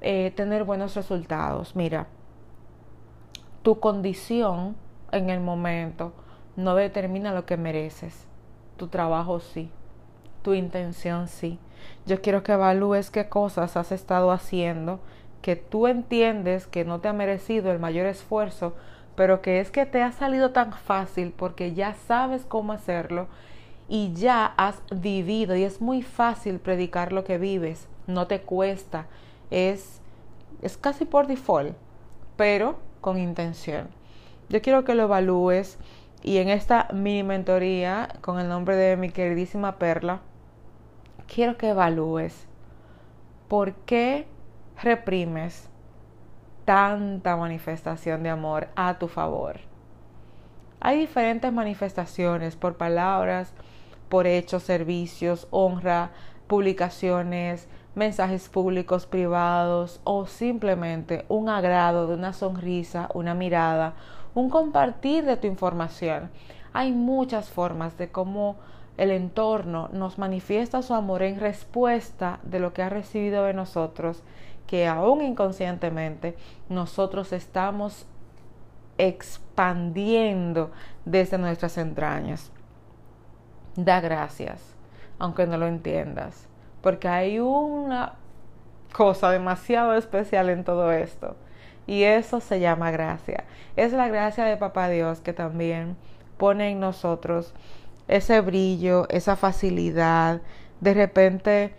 tener 0.00 0.62
buenos 0.62 0.94
resultados. 0.94 1.74
Mira, 1.74 2.06
tu 3.62 3.80
condición 3.80 4.76
en 5.12 5.30
el 5.30 5.40
momento 5.40 6.12
no 6.56 6.74
determina 6.74 7.32
lo 7.32 7.46
que 7.46 7.56
mereces. 7.56 8.26
Tu 8.76 8.88
trabajo 8.88 9.40
sí, 9.40 9.70
tu 10.42 10.54
intención 10.54 11.28
sí. 11.28 11.58
Yo 12.06 12.20
quiero 12.20 12.42
que 12.42 12.52
evalúes 12.52 13.10
qué 13.10 13.28
cosas 13.28 13.76
has 13.76 13.92
estado 13.92 14.30
haciendo 14.30 15.00
que 15.42 15.56
tú 15.56 15.86
entiendes 15.86 16.66
que 16.66 16.84
no 16.84 17.00
te 17.00 17.08
ha 17.08 17.12
merecido 17.12 17.70
el 17.70 17.78
mayor 17.78 18.06
esfuerzo, 18.06 18.74
pero 19.14 19.40
que 19.40 19.60
es 19.60 19.70
que 19.70 19.86
te 19.86 20.02
ha 20.02 20.12
salido 20.12 20.50
tan 20.50 20.72
fácil 20.72 21.32
porque 21.36 21.74
ya 21.74 21.94
sabes 21.94 22.44
cómo 22.44 22.72
hacerlo 22.72 23.28
y 23.88 24.12
ya 24.14 24.46
has 24.56 24.82
vivido 24.90 25.56
y 25.56 25.64
es 25.64 25.80
muy 25.80 26.02
fácil 26.02 26.58
predicar 26.58 27.12
lo 27.12 27.24
que 27.24 27.38
vives, 27.38 27.88
no 28.06 28.26
te 28.26 28.42
cuesta, 28.42 29.06
es, 29.50 30.00
es 30.60 30.76
casi 30.76 31.04
por 31.04 31.26
default, 31.26 31.74
pero 32.36 32.78
con 33.00 33.18
intención. 33.18 33.97
Yo 34.48 34.62
quiero 34.62 34.84
que 34.84 34.94
lo 34.94 35.04
evalúes 35.04 35.78
y 36.22 36.38
en 36.38 36.48
esta 36.48 36.88
mini 36.92 37.22
mentoría 37.22 38.08
con 38.22 38.40
el 38.40 38.48
nombre 38.48 38.76
de 38.76 38.96
mi 38.96 39.10
queridísima 39.10 39.78
Perla, 39.78 40.20
quiero 41.26 41.58
que 41.58 41.70
evalúes 41.70 42.46
por 43.48 43.74
qué 43.74 44.26
reprimes 44.82 45.68
tanta 46.64 47.36
manifestación 47.36 48.22
de 48.22 48.30
amor 48.30 48.68
a 48.74 48.98
tu 48.98 49.08
favor. 49.08 49.60
Hay 50.80 50.98
diferentes 50.98 51.52
manifestaciones 51.52 52.56
por 52.56 52.76
palabras, 52.76 53.52
por 54.08 54.26
hechos, 54.26 54.62
servicios, 54.62 55.46
honra, 55.50 56.10
publicaciones, 56.46 57.68
mensajes 57.94 58.48
públicos 58.48 59.06
privados 59.06 60.00
o 60.04 60.26
simplemente 60.26 61.24
un 61.28 61.48
agrado 61.48 62.06
de 62.06 62.14
una 62.14 62.32
sonrisa, 62.32 63.08
una 63.12 63.34
mirada, 63.34 63.94
un 64.34 64.50
compartir 64.50 65.24
de 65.24 65.36
tu 65.36 65.46
información. 65.46 66.30
Hay 66.72 66.92
muchas 66.92 67.48
formas 67.48 67.96
de 67.98 68.10
cómo 68.10 68.56
el 68.96 69.10
entorno 69.10 69.88
nos 69.92 70.18
manifiesta 70.18 70.82
su 70.82 70.94
amor 70.94 71.22
en 71.22 71.38
respuesta 71.38 72.40
de 72.42 72.58
lo 72.58 72.72
que 72.72 72.82
ha 72.82 72.88
recibido 72.88 73.44
de 73.44 73.54
nosotros, 73.54 74.22
que 74.66 74.86
aún 74.86 75.22
inconscientemente 75.22 76.36
nosotros 76.68 77.32
estamos 77.32 78.06
expandiendo 78.98 80.72
desde 81.04 81.38
nuestras 81.38 81.78
entrañas. 81.78 82.50
Da 83.76 84.00
gracias, 84.00 84.74
aunque 85.18 85.46
no 85.46 85.56
lo 85.56 85.68
entiendas, 85.68 86.48
porque 86.82 87.08
hay 87.08 87.38
una 87.38 88.14
cosa 88.92 89.30
demasiado 89.30 89.94
especial 89.94 90.48
en 90.48 90.64
todo 90.64 90.90
esto 90.90 91.36
y 91.88 92.04
eso 92.04 92.40
se 92.40 92.60
llama 92.60 92.92
gracia. 92.92 93.44
Es 93.74 93.92
la 93.92 94.06
gracia 94.08 94.44
de 94.44 94.56
Papá 94.56 94.88
Dios 94.88 95.20
que 95.20 95.32
también 95.32 95.96
pone 96.36 96.70
en 96.70 96.78
nosotros 96.78 97.54
ese 98.06 98.40
brillo, 98.40 99.08
esa 99.08 99.34
facilidad, 99.34 100.42
de 100.80 100.94
repente, 100.94 101.74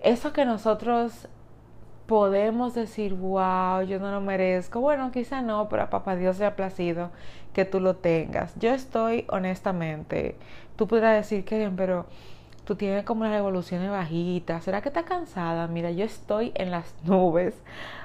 eso 0.00 0.32
que 0.32 0.44
nosotros 0.44 1.28
podemos 2.06 2.74
decir, 2.74 3.14
wow, 3.14 3.82
yo 3.82 3.98
no 4.00 4.10
lo 4.10 4.20
merezco. 4.20 4.80
Bueno, 4.80 5.10
quizá 5.12 5.42
no, 5.42 5.68
pero 5.68 5.82
a 5.82 5.90
papá 5.90 6.16
Dios 6.16 6.38
le 6.38 6.46
ha 6.46 6.56
placido 6.56 7.10
que 7.52 7.64
tú 7.64 7.80
lo 7.80 7.96
tengas. 7.96 8.54
Yo 8.58 8.70
estoy 8.70 9.26
honestamente, 9.28 10.36
tú 10.76 10.88
podrás 10.88 11.16
decir, 11.16 11.44
que 11.44 11.70
pero 11.76 12.06
tú 12.64 12.76
tienes 12.76 13.04
como 13.04 13.24
las 13.24 13.32
revoluciones 13.32 13.90
bajitas. 13.90 14.64
¿Será 14.64 14.80
que 14.80 14.88
estás 14.88 15.04
cansada? 15.04 15.66
Mira, 15.68 15.90
yo 15.90 16.04
estoy 16.04 16.52
en 16.54 16.70
las 16.70 16.94
nubes, 17.04 17.54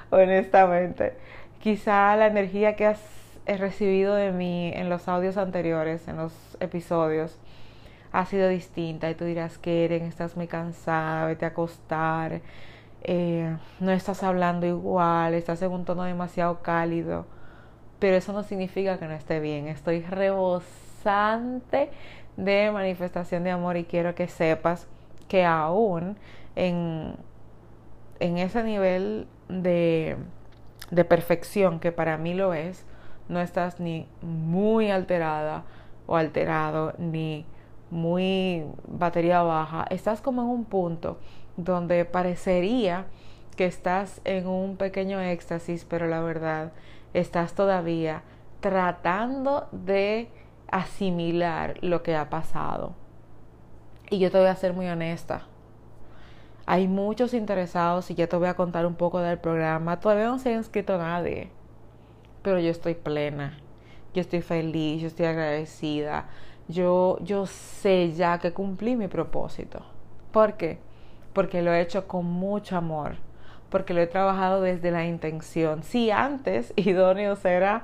honestamente. 0.09 1.13
Quizá 1.59 2.15
la 2.15 2.27
energía 2.27 2.75
que 2.75 2.85
has 2.85 3.01
recibido 3.45 4.15
de 4.15 4.31
mí 4.31 4.71
en 4.73 4.89
los 4.89 5.07
audios 5.07 5.37
anteriores, 5.37 6.07
en 6.07 6.17
los 6.17 6.33
episodios, 6.59 7.37
ha 8.11 8.25
sido 8.25 8.47
distinta. 8.49 9.09
Y 9.09 9.15
tú 9.15 9.25
dirás, 9.25 9.57
Keren, 9.57 10.03
estás 10.03 10.35
muy 10.35 10.47
cansada, 10.47 11.27
vete 11.27 11.45
a 11.45 11.49
acostar 11.49 12.41
eh, 13.07 13.55
no 13.79 13.91
estás 13.91 14.23
hablando 14.23 14.65
igual, 14.65 15.35
estás 15.35 15.61
en 15.61 15.71
un 15.71 15.85
tono 15.85 16.03
demasiado 16.03 16.63
cálido, 16.63 17.27
pero 17.99 18.15
eso 18.17 18.33
no 18.33 18.41
significa 18.43 18.97
que 18.97 19.05
no 19.05 19.13
esté 19.13 19.39
bien. 19.39 19.67
Estoy 19.67 20.01
rebosante 20.01 21.91
de 22.37 22.71
manifestación 22.71 23.43
de 23.43 23.51
amor 23.51 23.77
y 23.77 23.85
quiero 23.85 24.15
que 24.15 24.27
sepas 24.27 24.87
que 25.27 25.45
aún 25.45 26.17
en, 26.55 27.15
en 28.19 28.37
ese 28.37 28.63
nivel 28.63 29.27
de, 29.49 30.17
de 30.91 31.05
perfección 31.05 31.79
que 31.79 31.91
para 31.91 32.17
mí 32.17 32.33
lo 32.33 32.53
es, 32.53 32.85
no 33.29 33.39
estás 33.39 33.79
ni 33.79 34.07
muy 34.21 34.91
alterada 34.91 35.63
o 36.07 36.15
alterado, 36.15 36.93
ni 36.97 37.45
muy 37.89 38.65
batería 38.87 39.41
baja, 39.41 39.85
estás 39.89 40.21
como 40.21 40.41
en 40.41 40.49
un 40.49 40.65
punto 40.65 41.17
donde 41.57 42.05
parecería 42.05 43.05
que 43.55 43.65
estás 43.65 44.21
en 44.25 44.47
un 44.47 44.75
pequeño 44.77 45.19
éxtasis, 45.21 45.85
pero 45.85 46.07
la 46.07 46.19
verdad 46.19 46.73
estás 47.13 47.53
todavía 47.53 48.23
tratando 48.59 49.67
de 49.71 50.29
asimilar 50.71 51.77
lo 51.81 52.03
que 52.03 52.15
ha 52.15 52.29
pasado. 52.29 52.93
Y 54.09 54.19
yo 54.19 54.31
te 54.31 54.37
voy 54.37 54.47
a 54.47 54.55
ser 54.55 54.73
muy 54.73 54.87
honesta. 54.87 55.43
Hay 56.65 56.87
muchos 56.87 57.33
interesados 57.33 58.09
y 58.11 58.15
ya 58.15 58.27
te 58.27 58.35
voy 58.35 58.47
a 58.47 58.55
contar 58.55 58.85
un 58.85 58.95
poco 58.95 59.19
del 59.19 59.37
programa. 59.37 59.99
Todavía 59.99 60.25
no 60.25 60.39
se 60.39 60.49
ha 60.49 60.57
inscrito 60.57 60.97
nadie, 60.97 61.49
pero 62.41 62.59
yo 62.59 62.69
estoy 62.69 62.95
plena. 62.95 63.57
Yo 64.13 64.21
estoy 64.21 64.41
feliz, 64.41 65.01
yo 65.01 65.07
estoy 65.07 65.25
agradecida. 65.25 66.29
Yo, 66.67 67.17
yo 67.21 67.45
sé 67.45 68.13
ya 68.13 68.39
que 68.39 68.53
cumplí 68.53 68.95
mi 68.95 69.07
propósito. 69.07 69.81
¿Por 70.31 70.53
qué? 70.53 70.79
porque 71.35 71.61
lo 71.61 71.73
he 71.73 71.81
hecho 71.81 72.07
con 72.07 72.25
mucho 72.25 72.77
amor, 72.77 73.17
porque 73.69 73.93
lo 73.93 73.99
he 73.99 74.07
trabajado 74.07 74.61
desde 74.61 74.89
la 74.89 75.05
intención. 75.05 75.83
Si 75.83 76.09
antes 76.09 76.73
idóneos 76.77 77.43
era 77.43 77.83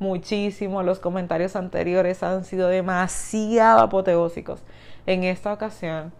muchísimo, 0.00 0.82
los 0.82 0.98
comentarios 0.98 1.54
anteriores 1.54 2.22
han 2.22 2.44
sido 2.44 2.68
demasiado 2.68 3.80
apoteósicos. 3.80 4.60
En 5.06 5.22
esta 5.24 5.52
ocasión, 5.52 6.12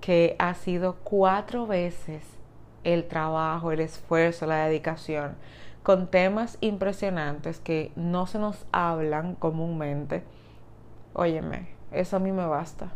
que 0.00 0.36
ha 0.38 0.54
sido 0.54 0.96
cuatro 1.02 1.66
veces 1.66 2.22
el 2.84 3.08
trabajo, 3.08 3.72
el 3.72 3.80
esfuerzo, 3.80 4.46
la 4.46 4.66
dedicación, 4.66 5.34
con 5.82 6.08
temas 6.08 6.58
impresionantes 6.60 7.58
que 7.58 7.90
no 7.96 8.26
se 8.26 8.38
nos 8.38 8.66
hablan 8.70 9.34
comúnmente. 9.34 10.22
Óyeme, 11.14 11.68
eso 11.90 12.16
a 12.16 12.20
mí 12.20 12.32
me 12.32 12.46
basta. 12.46 12.92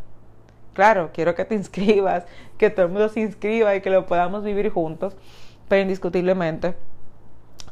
Claro, 0.73 1.09
quiero 1.13 1.35
que 1.35 1.45
te 1.45 1.55
inscribas, 1.63 2.25
que 2.57 2.69
todo 2.69 2.85
el 2.85 2.91
mundo 2.91 3.09
se 3.09 3.21
inscriba 3.21 3.75
y 3.75 3.81
que 3.81 3.89
lo 3.89 4.05
podamos 4.05 4.43
vivir 4.43 4.69
juntos, 4.69 5.15
pero 5.67 5.81
indiscutiblemente, 5.81 6.75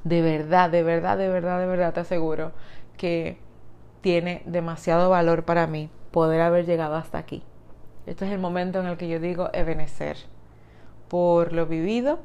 de 0.08 0.22
verdad, 0.22 0.70
de 0.70 0.84
verdad, 0.84 1.18
de 1.18 1.28
verdad, 1.28 1.60
de 1.60 1.66
verdad 1.66 1.94
te 1.94 2.00
aseguro 2.00 2.52
que 2.98 3.38
tiene 4.02 4.42
demasiado 4.46 5.10
valor 5.10 5.44
para 5.44 5.68
mí 5.68 5.90
poder 6.12 6.42
haber 6.42 6.66
llegado 6.66 6.96
hasta 6.96 7.18
aquí. 7.18 7.44
Este 8.06 8.26
es 8.26 8.32
el 8.32 8.40
momento 8.40 8.80
en 8.80 8.88
el 8.88 8.98
que 8.98 9.10
yo 9.10 9.20
digo 9.20 9.50
ebenecer 9.54 10.18
por 11.10 11.52
lo 11.52 11.66
vivido, 11.66 12.20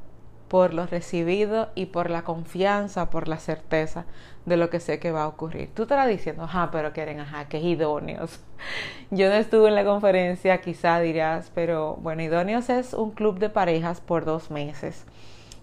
por 0.48 0.74
lo 0.74 0.86
recibido 0.86 1.70
y 1.74 1.86
por 1.86 2.08
la 2.10 2.22
confianza, 2.22 3.10
por 3.10 3.26
la 3.26 3.38
certeza 3.38 4.04
de 4.44 4.56
lo 4.56 4.70
que 4.70 4.80
sé 4.80 5.00
que 5.00 5.10
va 5.10 5.24
a 5.24 5.28
ocurrir. 5.28 5.70
Tú 5.74 5.82
estarás 5.82 6.08
diciendo, 6.08 6.44
ajá, 6.44 6.70
pero 6.70 6.92
quieren, 6.92 7.20
ajá, 7.20 7.48
que 7.48 7.58
idóneos. 7.58 8.40
Yo 9.10 9.28
no 9.28 9.34
estuve 9.34 9.68
en 9.68 9.74
la 9.74 9.84
conferencia, 9.84 10.60
quizá 10.60 11.00
dirás, 11.00 11.50
pero 11.54 11.96
bueno, 11.96 12.22
idóneos 12.22 12.68
es 12.70 12.94
un 12.94 13.10
club 13.10 13.38
de 13.38 13.50
parejas 13.50 14.00
por 14.00 14.24
dos 14.24 14.50
meses. 14.50 15.04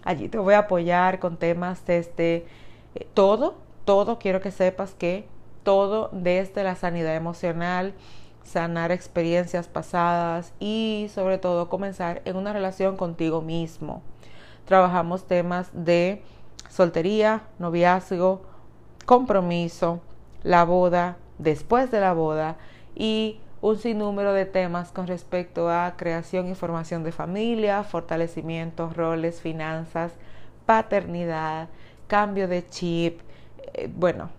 Allí 0.04 0.28
te 0.28 0.38
voy 0.38 0.54
a 0.54 0.60
apoyar 0.60 1.18
con 1.18 1.36
temas 1.36 1.84
desde 1.84 2.46
eh, 2.94 3.06
todo, 3.14 3.56
todo, 3.84 4.18
quiero 4.18 4.40
que 4.40 4.50
sepas 4.50 4.94
que 4.94 5.26
todo 5.62 6.08
desde 6.12 6.64
la 6.64 6.74
sanidad 6.74 7.14
emocional, 7.14 7.94
sanar 8.42 8.92
experiencias 8.92 9.68
pasadas 9.68 10.52
y 10.58 11.08
sobre 11.14 11.38
todo 11.38 11.68
comenzar 11.68 12.22
en 12.24 12.36
una 12.36 12.52
relación 12.52 12.96
contigo 12.96 13.42
mismo. 13.42 14.02
Trabajamos 14.64 15.26
temas 15.26 15.68
de 15.72 16.22
soltería, 16.68 17.42
noviazgo, 17.58 18.42
compromiso, 19.04 20.00
la 20.42 20.64
boda, 20.64 21.16
después 21.38 21.90
de 21.90 22.00
la 22.00 22.12
boda 22.12 22.56
y 22.94 23.40
un 23.60 23.76
sinnúmero 23.76 24.32
de 24.32 24.46
temas 24.46 24.92
con 24.92 25.06
respecto 25.06 25.70
a 25.70 25.94
creación 25.96 26.48
y 26.48 26.54
formación 26.54 27.04
de 27.04 27.12
familia, 27.12 27.84
fortalecimiento, 27.84 28.90
roles, 28.90 29.40
finanzas, 29.40 30.12
paternidad, 30.66 31.68
cambio 32.06 32.48
de 32.48 32.66
chip, 32.66 33.20
eh, 33.74 33.90
bueno, 33.94 34.30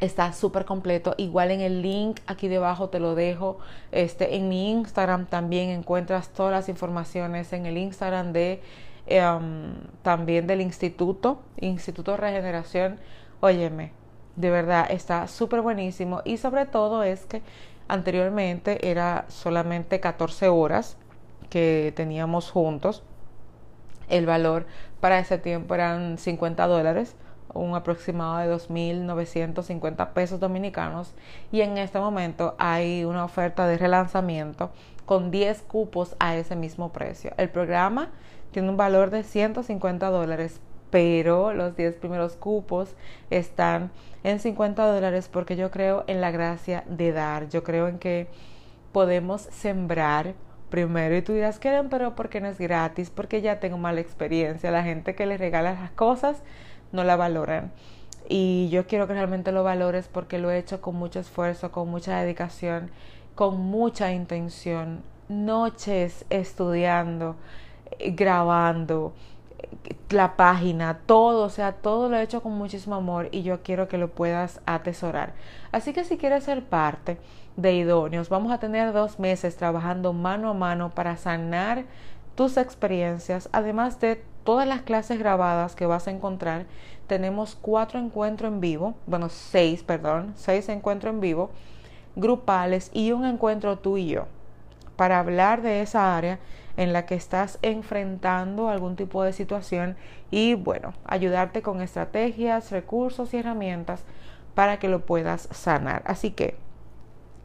está 0.00 0.32
súper 0.32 0.64
completo. 0.64 1.14
Igual 1.18 1.50
en 1.50 1.60
el 1.60 1.82
link 1.82 2.20
aquí 2.26 2.48
debajo 2.48 2.88
te 2.88 3.00
lo 3.00 3.14
dejo. 3.14 3.58
Este, 3.90 4.36
en 4.36 4.48
mi 4.48 4.70
Instagram 4.70 5.26
también 5.26 5.70
encuentras 5.70 6.28
todas 6.28 6.52
las 6.52 6.68
informaciones 6.68 7.52
en 7.52 7.66
el 7.66 7.76
Instagram 7.76 8.32
de 8.32 8.62
Em, 9.10 9.74
también 10.02 10.46
del 10.46 10.60
instituto, 10.60 11.40
Instituto 11.56 12.16
Regeneración. 12.18 12.98
Óyeme, 13.40 13.92
de 14.36 14.50
verdad 14.50 14.86
está 14.90 15.26
súper 15.28 15.62
buenísimo 15.62 16.20
y 16.26 16.36
sobre 16.36 16.66
todo 16.66 17.02
es 17.02 17.24
que 17.24 17.40
anteriormente 17.88 18.90
era 18.90 19.24
solamente 19.28 20.00
14 20.00 20.48
horas 20.48 20.96
que 21.50 21.92
teníamos 21.96 22.50
juntos. 22.50 23.02
El 24.08 24.26
valor 24.26 24.66
para 25.00 25.18
ese 25.18 25.38
tiempo 25.38 25.74
eran 25.74 26.18
50 26.18 26.66
dólares, 26.66 27.16
un 27.54 27.74
aproximado 27.74 28.38
de 28.38 28.54
2.950 28.54 30.12
pesos 30.12 30.40
dominicanos. 30.40 31.14
Y 31.52 31.62
en 31.62 31.78
este 31.78 31.98
momento 31.98 32.54
hay 32.58 33.04
una 33.04 33.24
oferta 33.24 33.66
de 33.66 33.78
relanzamiento 33.78 34.70
con 35.06 35.30
10 35.30 35.62
cupos 35.62 36.16
a 36.18 36.36
ese 36.36 36.56
mismo 36.56 36.92
precio. 36.92 37.32
El 37.36 37.48
programa 37.48 38.10
tiene 38.50 38.68
un 38.68 38.76
valor 38.76 39.10
de 39.10 39.22
150 39.22 40.10
dólares, 40.10 40.60
pero 40.90 41.52
los 41.52 41.76
10 41.76 41.96
primeros 41.96 42.36
cupos 42.36 42.94
están 43.30 43.90
en 44.24 44.40
50 44.40 44.86
dólares 44.86 45.28
porque 45.30 45.56
yo 45.56 45.70
creo 45.70 46.04
en 46.06 46.20
la 46.20 46.30
gracia 46.30 46.84
de 46.86 47.12
dar, 47.12 47.48
yo 47.48 47.62
creo 47.62 47.88
en 47.88 47.98
que 47.98 48.28
podemos 48.92 49.42
sembrar 49.42 50.34
primero. 50.70 51.16
Y 51.16 51.22
tú 51.22 51.32
dirás, 51.32 51.58
quieren, 51.58 51.88
pero 51.88 52.14
porque 52.14 52.40
no 52.40 52.48
es 52.48 52.58
gratis, 52.58 53.10
porque 53.10 53.40
ya 53.40 53.60
tengo 53.60 53.78
mala 53.78 54.00
experiencia, 54.00 54.70
la 54.70 54.82
gente 54.82 55.14
que 55.14 55.26
le 55.26 55.36
regala 55.36 55.72
las 55.72 55.90
cosas 55.92 56.42
no 56.92 57.04
la 57.04 57.16
valoran. 57.16 57.72
Y 58.28 58.68
yo 58.70 58.86
quiero 58.86 59.06
que 59.06 59.14
realmente 59.14 59.52
lo 59.52 59.64
valores 59.64 60.08
porque 60.08 60.38
lo 60.38 60.50
he 60.50 60.58
hecho 60.58 60.80
con 60.80 60.96
mucho 60.96 61.20
esfuerzo, 61.20 61.72
con 61.72 61.88
mucha 61.88 62.20
dedicación, 62.20 62.90
con 63.34 63.58
mucha 63.58 64.12
intención, 64.12 65.02
noches 65.28 66.26
estudiando, 66.28 67.36
grabando 67.98 69.14
la 70.10 70.36
página, 70.36 70.98
todo, 71.06 71.44
o 71.44 71.50
sea, 71.50 71.72
todo 71.72 72.08
lo 72.08 72.16
he 72.16 72.22
hecho 72.22 72.42
con 72.42 72.52
muchísimo 72.52 72.96
amor 72.96 73.28
y 73.32 73.42
yo 73.42 73.62
quiero 73.62 73.88
que 73.88 73.98
lo 73.98 74.08
puedas 74.08 74.60
atesorar. 74.66 75.32
Así 75.72 75.92
que 75.92 76.04
si 76.04 76.16
quieres 76.16 76.44
ser 76.44 76.64
parte 76.64 77.18
de 77.56 77.74
idóneos, 77.74 78.28
vamos 78.28 78.52
a 78.52 78.58
tener 78.58 78.92
dos 78.92 79.18
meses 79.18 79.56
trabajando 79.56 80.12
mano 80.12 80.50
a 80.50 80.54
mano 80.54 80.90
para 80.90 81.16
sanar 81.16 81.84
tus 82.34 82.56
experiencias, 82.56 83.48
además 83.52 84.00
de 84.00 84.22
todas 84.44 84.66
las 84.66 84.82
clases 84.82 85.18
grabadas 85.18 85.74
que 85.74 85.86
vas 85.86 86.06
a 86.06 86.10
encontrar. 86.10 86.66
Tenemos 87.06 87.56
cuatro 87.60 87.98
encuentros 87.98 88.52
en 88.52 88.60
vivo, 88.60 88.94
bueno, 89.06 89.28
seis, 89.28 89.82
perdón, 89.82 90.32
seis 90.36 90.68
encuentros 90.68 91.12
en 91.12 91.20
vivo, 91.20 91.50
grupales 92.16 92.90
y 92.94 93.12
un 93.12 93.24
encuentro 93.24 93.78
tú 93.78 93.96
y 93.96 94.08
yo, 94.08 94.26
para 94.96 95.18
hablar 95.18 95.62
de 95.62 95.82
esa 95.82 96.16
área 96.16 96.38
en 96.78 96.94
la 96.94 97.06
que 97.06 97.16
estás 97.16 97.60
enfrentando 97.62 98.70
algún 98.70 98.96
tipo 98.96 99.24
de 99.24 99.34
situación 99.34 99.98
y 100.30 100.54
bueno, 100.54 100.94
ayudarte 101.04 101.62
con 101.62 101.82
estrategias, 101.82 102.72
recursos 102.72 103.34
y 103.34 103.38
herramientas 103.38 104.06
para 104.54 104.78
que 104.78 104.88
lo 104.88 105.06
puedas 105.06 105.48
sanar. 105.52 106.02
Así 106.06 106.32
que 106.32 106.58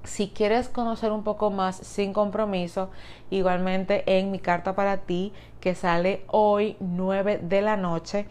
Si 0.06 0.30
quieres 0.30 0.68
conocer 0.70 1.12
un 1.14 1.24
poco 1.24 1.50
más 1.52 1.78
sin 1.78 2.12
compromiso, 2.14 2.92
igualmente 3.30 4.04
en 4.20 4.32
mi 4.32 4.40
carta 4.40 4.76
para 4.76 4.98
ti 5.06 5.34
que 5.62 5.76
sale 5.76 6.26
hoy 6.28 6.76
9 6.82 7.40
de 7.42 7.62
la 7.62 7.78
noche, 7.78 8.28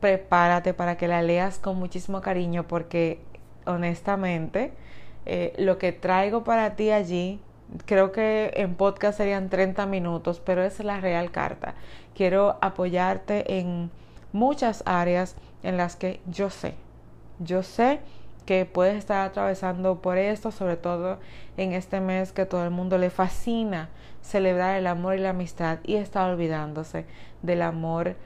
prepárate 0.00 0.74
para 0.74 0.96
que 0.96 1.08
la 1.08 1.22
leas 1.22 1.58
con 1.58 1.78
muchísimo 1.78 2.20
cariño 2.22 2.66
porque 2.66 3.20
honestamente 3.66 4.72
eh, 5.26 5.54
lo 5.58 5.78
que 5.78 5.92
traigo 5.92 6.44
para 6.44 6.76
ti 6.76 6.90
allí, 6.90 7.40
creo 7.86 8.12
que 8.12 8.52
en 8.56 8.74
podcast 8.74 9.18
serían 9.18 9.48
30 9.48 9.86
minutos, 9.86 10.40
pero 10.44 10.62
es 10.62 10.80
la 10.80 11.00
real 11.00 11.30
carta. 11.30 11.74
Quiero 12.14 12.58
apoyarte 12.60 13.58
en 13.58 13.90
muchas 14.32 14.82
áreas 14.86 15.36
en 15.62 15.76
las 15.76 15.96
que 15.96 16.20
yo 16.26 16.50
sé, 16.50 16.74
yo 17.38 17.62
sé 17.62 18.00
que 18.46 18.66
puedes 18.66 18.96
estar 18.96 19.26
atravesando 19.26 20.02
por 20.02 20.18
esto, 20.18 20.50
sobre 20.50 20.76
todo 20.76 21.18
en 21.56 21.72
este 21.72 22.00
mes 22.00 22.32
que 22.32 22.46
todo 22.46 22.64
el 22.64 22.70
mundo 22.70 22.98
le 22.98 23.10
fascina 23.10 23.88
celebrar 24.20 24.76
el 24.76 24.86
amor 24.86 25.16
y 25.16 25.20
la 25.20 25.30
amistad 25.30 25.78
y 25.84 25.96
está 25.96 26.26
olvidándose 26.26 27.06
del 27.42 27.62
amor 27.62 28.16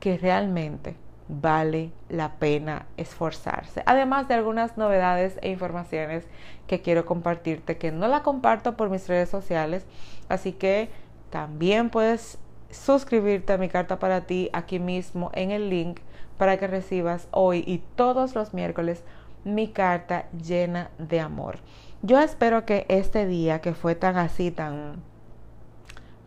que 0.00 0.18
realmente 0.18 0.96
vale 1.40 1.92
la 2.08 2.32
pena 2.32 2.86
esforzarse. 2.96 3.82
Además 3.86 4.28
de 4.28 4.34
algunas 4.34 4.76
novedades 4.76 5.38
e 5.40 5.50
informaciones 5.50 6.26
que 6.66 6.82
quiero 6.82 7.06
compartirte 7.06 7.78
que 7.78 7.90
no 7.90 8.06
la 8.08 8.22
comparto 8.22 8.76
por 8.76 8.90
mis 8.90 9.08
redes 9.08 9.30
sociales, 9.30 9.86
así 10.28 10.52
que 10.52 10.90
también 11.30 11.88
puedes 11.88 12.38
suscribirte 12.70 13.52
a 13.52 13.58
mi 13.58 13.68
carta 13.68 13.98
para 13.98 14.22
ti 14.22 14.50
aquí 14.52 14.78
mismo 14.78 15.30
en 15.34 15.50
el 15.50 15.70
link 15.70 16.00
para 16.36 16.58
que 16.58 16.66
recibas 16.66 17.28
hoy 17.30 17.64
y 17.66 17.78
todos 17.96 18.34
los 18.34 18.52
miércoles 18.52 19.02
mi 19.44 19.68
carta 19.68 20.26
llena 20.32 20.90
de 20.98 21.20
amor. 21.20 21.58
Yo 22.02 22.20
espero 22.20 22.64
que 22.64 22.84
este 22.88 23.26
día 23.26 23.60
que 23.60 23.74
fue 23.74 23.94
tan 23.94 24.16
así, 24.16 24.50
tan, 24.50 25.02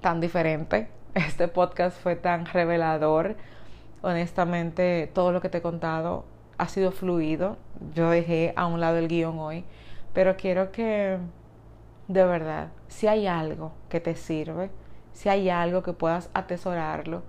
tan 0.01 0.19
diferente, 0.19 0.89
este 1.13 1.47
podcast 1.47 1.99
fue 2.01 2.15
tan 2.15 2.45
revelador, 2.45 3.35
honestamente 4.01 5.09
todo 5.13 5.31
lo 5.31 5.41
que 5.41 5.49
te 5.49 5.59
he 5.59 5.61
contado 5.61 6.25
ha 6.57 6.67
sido 6.67 6.91
fluido. 6.91 7.57
Yo 7.93 8.09
dejé 8.09 8.53
a 8.55 8.67
un 8.67 8.79
lado 8.79 8.97
el 8.97 9.07
guion 9.07 9.39
hoy, 9.39 9.65
pero 10.13 10.37
quiero 10.37 10.71
que 10.71 11.17
de 12.07 12.23
verdad, 12.25 12.69
si 12.87 13.07
hay 13.07 13.27
algo 13.27 13.71
que 13.89 13.99
te 13.99 14.15
sirve, 14.15 14.69
si 15.13 15.29
hay 15.29 15.49
algo 15.49 15.83
que 15.83 15.93
puedas 15.93 16.29
atesorarlo, 16.33 17.23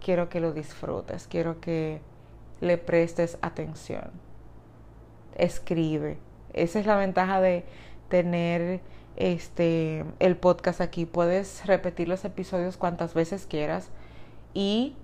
quiero 0.00 0.28
que 0.28 0.40
lo 0.40 0.52
disfrutes, 0.52 1.26
quiero 1.26 1.60
que 1.60 2.00
le 2.60 2.78
prestes 2.78 3.38
atención 3.42 4.24
escribe. 5.36 6.18
Esa 6.52 6.78
es 6.80 6.86
la 6.86 6.96
ventaja 6.96 7.40
de 7.40 7.64
tener 8.08 8.80
este 9.16 10.04
el 10.18 10.36
podcast 10.36 10.80
aquí. 10.80 11.06
Puedes 11.06 11.66
repetir 11.66 12.08
los 12.08 12.24
episodios 12.24 12.76
cuantas 12.76 13.14
veces 13.14 13.46
quieras 13.46 13.90
y 14.52 14.96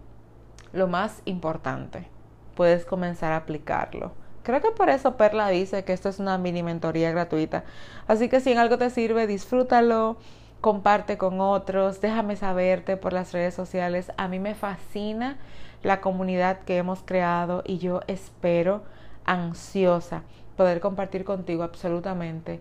lo 0.73 0.89
más 0.89 1.23
importante, 1.25 2.07
puedes 2.55 2.85
comenzar 2.85 3.33
a 3.33 3.37
aplicarlo. 3.37 4.13
Creo 4.43 4.61
que 4.61 4.71
por 4.71 4.89
eso 4.89 5.17
Perla 5.17 5.49
dice 5.49 5.85
que 5.85 5.93
esto 5.93 6.09
es 6.09 6.19
una 6.19 6.39
mini 6.39 6.63
mentoría 6.63 7.11
gratuita. 7.11 7.65
Así 8.07 8.29
que 8.29 8.41
si 8.41 8.53
en 8.53 8.59
algo 8.59 8.79
te 8.79 8.91
sirve, 8.91 9.27
disfrútalo, 9.27 10.17
comparte 10.61 11.19
con 11.19 11.41
otros, 11.41 12.01
déjame 12.01 12.37
saberte 12.37 12.97
por 12.97 13.13
las 13.13 13.33
redes 13.33 13.55
sociales. 13.55 14.13
A 14.17 14.29
mí 14.29 14.39
me 14.39 14.55
fascina 14.55 15.39
la 15.83 16.01
comunidad 16.01 16.61
que 16.61 16.79
hemos 16.79 17.03
creado 17.03 17.63
y 17.67 17.79
yo 17.79 18.01
espero 18.07 18.83
ansiosa 19.25 20.23
poder 20.57 20.81
compartir 20.81 21.25
contigo 21.25 21.63
absolutamente 21.63 22.61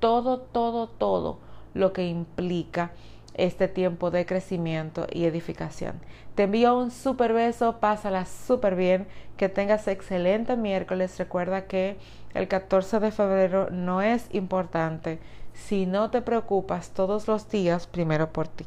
todo, 0.00 0.38
todo, 0.38 0.88
todo 0.88 1.38
lo 1.74 1.92
que 1.92 2.06
implica 2.06 2.90
este 3.34 3.68
tiempo 3.68 4.10
de 4.10 4.26
crecimiento 4.26 5.06
y 5.10 5.24
edificación. 5.24 6.00
Te 6.34 6.44
envío 6.44 6.76
un 6.76 6.90
super 6.90 7.32
beso, 7.32 7.78
pásala 7.80 8.24
súper 8.24 8.76
bien, 8.76 9.06
que 9.36 9.48
tengas 9.48 9.88
excelente 9.88 10.56
miércoles. 10.56 11.18
Recuerda 11.18 11.66
que 11.66 11.96
el 12.34 12.48
14 12.48 13.00
de 13.00 13.10
febrero 13.10 13.68
no 13.70 14.02
es 14.02 14.28
importante 14.32 15.18
si 15.52 15.86
no 15.86 16.10
te 16.10 16.22
preocupas 16.22 16.90
todos 16.90 17.28
los 17.28 17.48
días 17.50 17.86
primero 17.86 18.32
por 18.32 18.48
ti. 18.48 18.66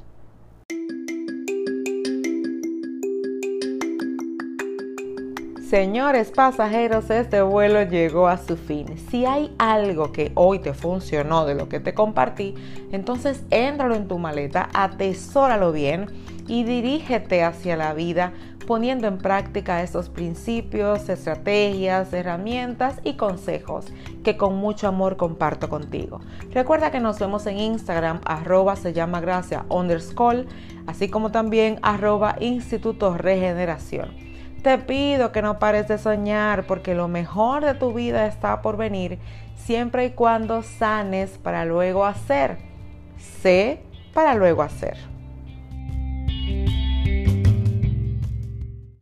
Señores 5.74 6.30
pasajeros, 6.30 7.10
este 7.10 7.42
vuelo 7.42 7.82
llegó 7.82 8.28
a 8.28 8.38
su 8.38 8.58
fin. 8.58 8.96
Si 9.10 9.26
hay 9.26 9.56
algo 9.58 10.12
que 10.12 10.32
hoy 10.36 10.60
te 10.60 10.76
funcionó 10.76 11.48
de 11.48 11.56
lo 11.56 11.68
que 11.68 11.80
te 11.80 11.96
compartí, 11.96 12.54
entonces 12.92 13.44
éntralo 13.50 13.96
en 13.96 14.08
tu 14.08 14.20
maleta, 14.20 14.70
atesóralo 14.76 15.72
bien 15.72 16.12
y 16.48 16.64
dirígete 16.64 17.44
hacia 17.44 17.76
la 17.76 17.96
vida 17.96 18.34
poniendo 18.68 19.08
en 19.08 19.18
práctica 19.18 19.82
estos 19.82 20.10
principios, 20.10 21.10
estrategias, 21.10 22.14
herramientas 22.14 23.00
y 23.04 23.16
consejos 23.16 23.88
que 24.24 24.38
con 24.38 24.56
mucho 24.58 24.88
amor 24.88 25.18
comparto 25.18 25.70
contigo. 25.70 26.22
Recuerda 26.52 26.92
que 26.92 27.00
nos 27.00 27.18
vemos 27.18 27.48
en 27.48 27.58
Instagram, 27.58 28.22
arroba 28.26 28.76
se 28.76 28.94
llama 28.94 29.22
gracia 29.22 29.66
underscore, 29.70 30.46
así 30.86 31.10
como 31.10 31.32
también 31.32 31.80
arroba 31.82 32.36
instituto 32.40 33.18
regeneración. 33.18 34.23
Te 34.64 34.78
pido 34.78 35.34
que 35.34 35.42
no 35.42 35.60
pares 35.60 35.90
de 35.90 35.98
soñar 35.98 36.64
porque 36.64 36.96
lo 36.96 37.10
mejor 37.10 37.66
de 37.66 37.74
tu 37.74 37.94
vida 37.94 38.28
está 38.28 38.62
por 38.62 38.78
venir 38.78 39.20
siempre 39.58 40.06
y 40.06 40.12
cuando 40.12 40.64
sanes 40.64 41.38
para 41.38 41.66
luego 41.66 42.06
hacer. 42.06 42.60
Sé 43.18 43.82
para 44.14 44.36
luego 44.36 44.62
hacer. 44.62 44.96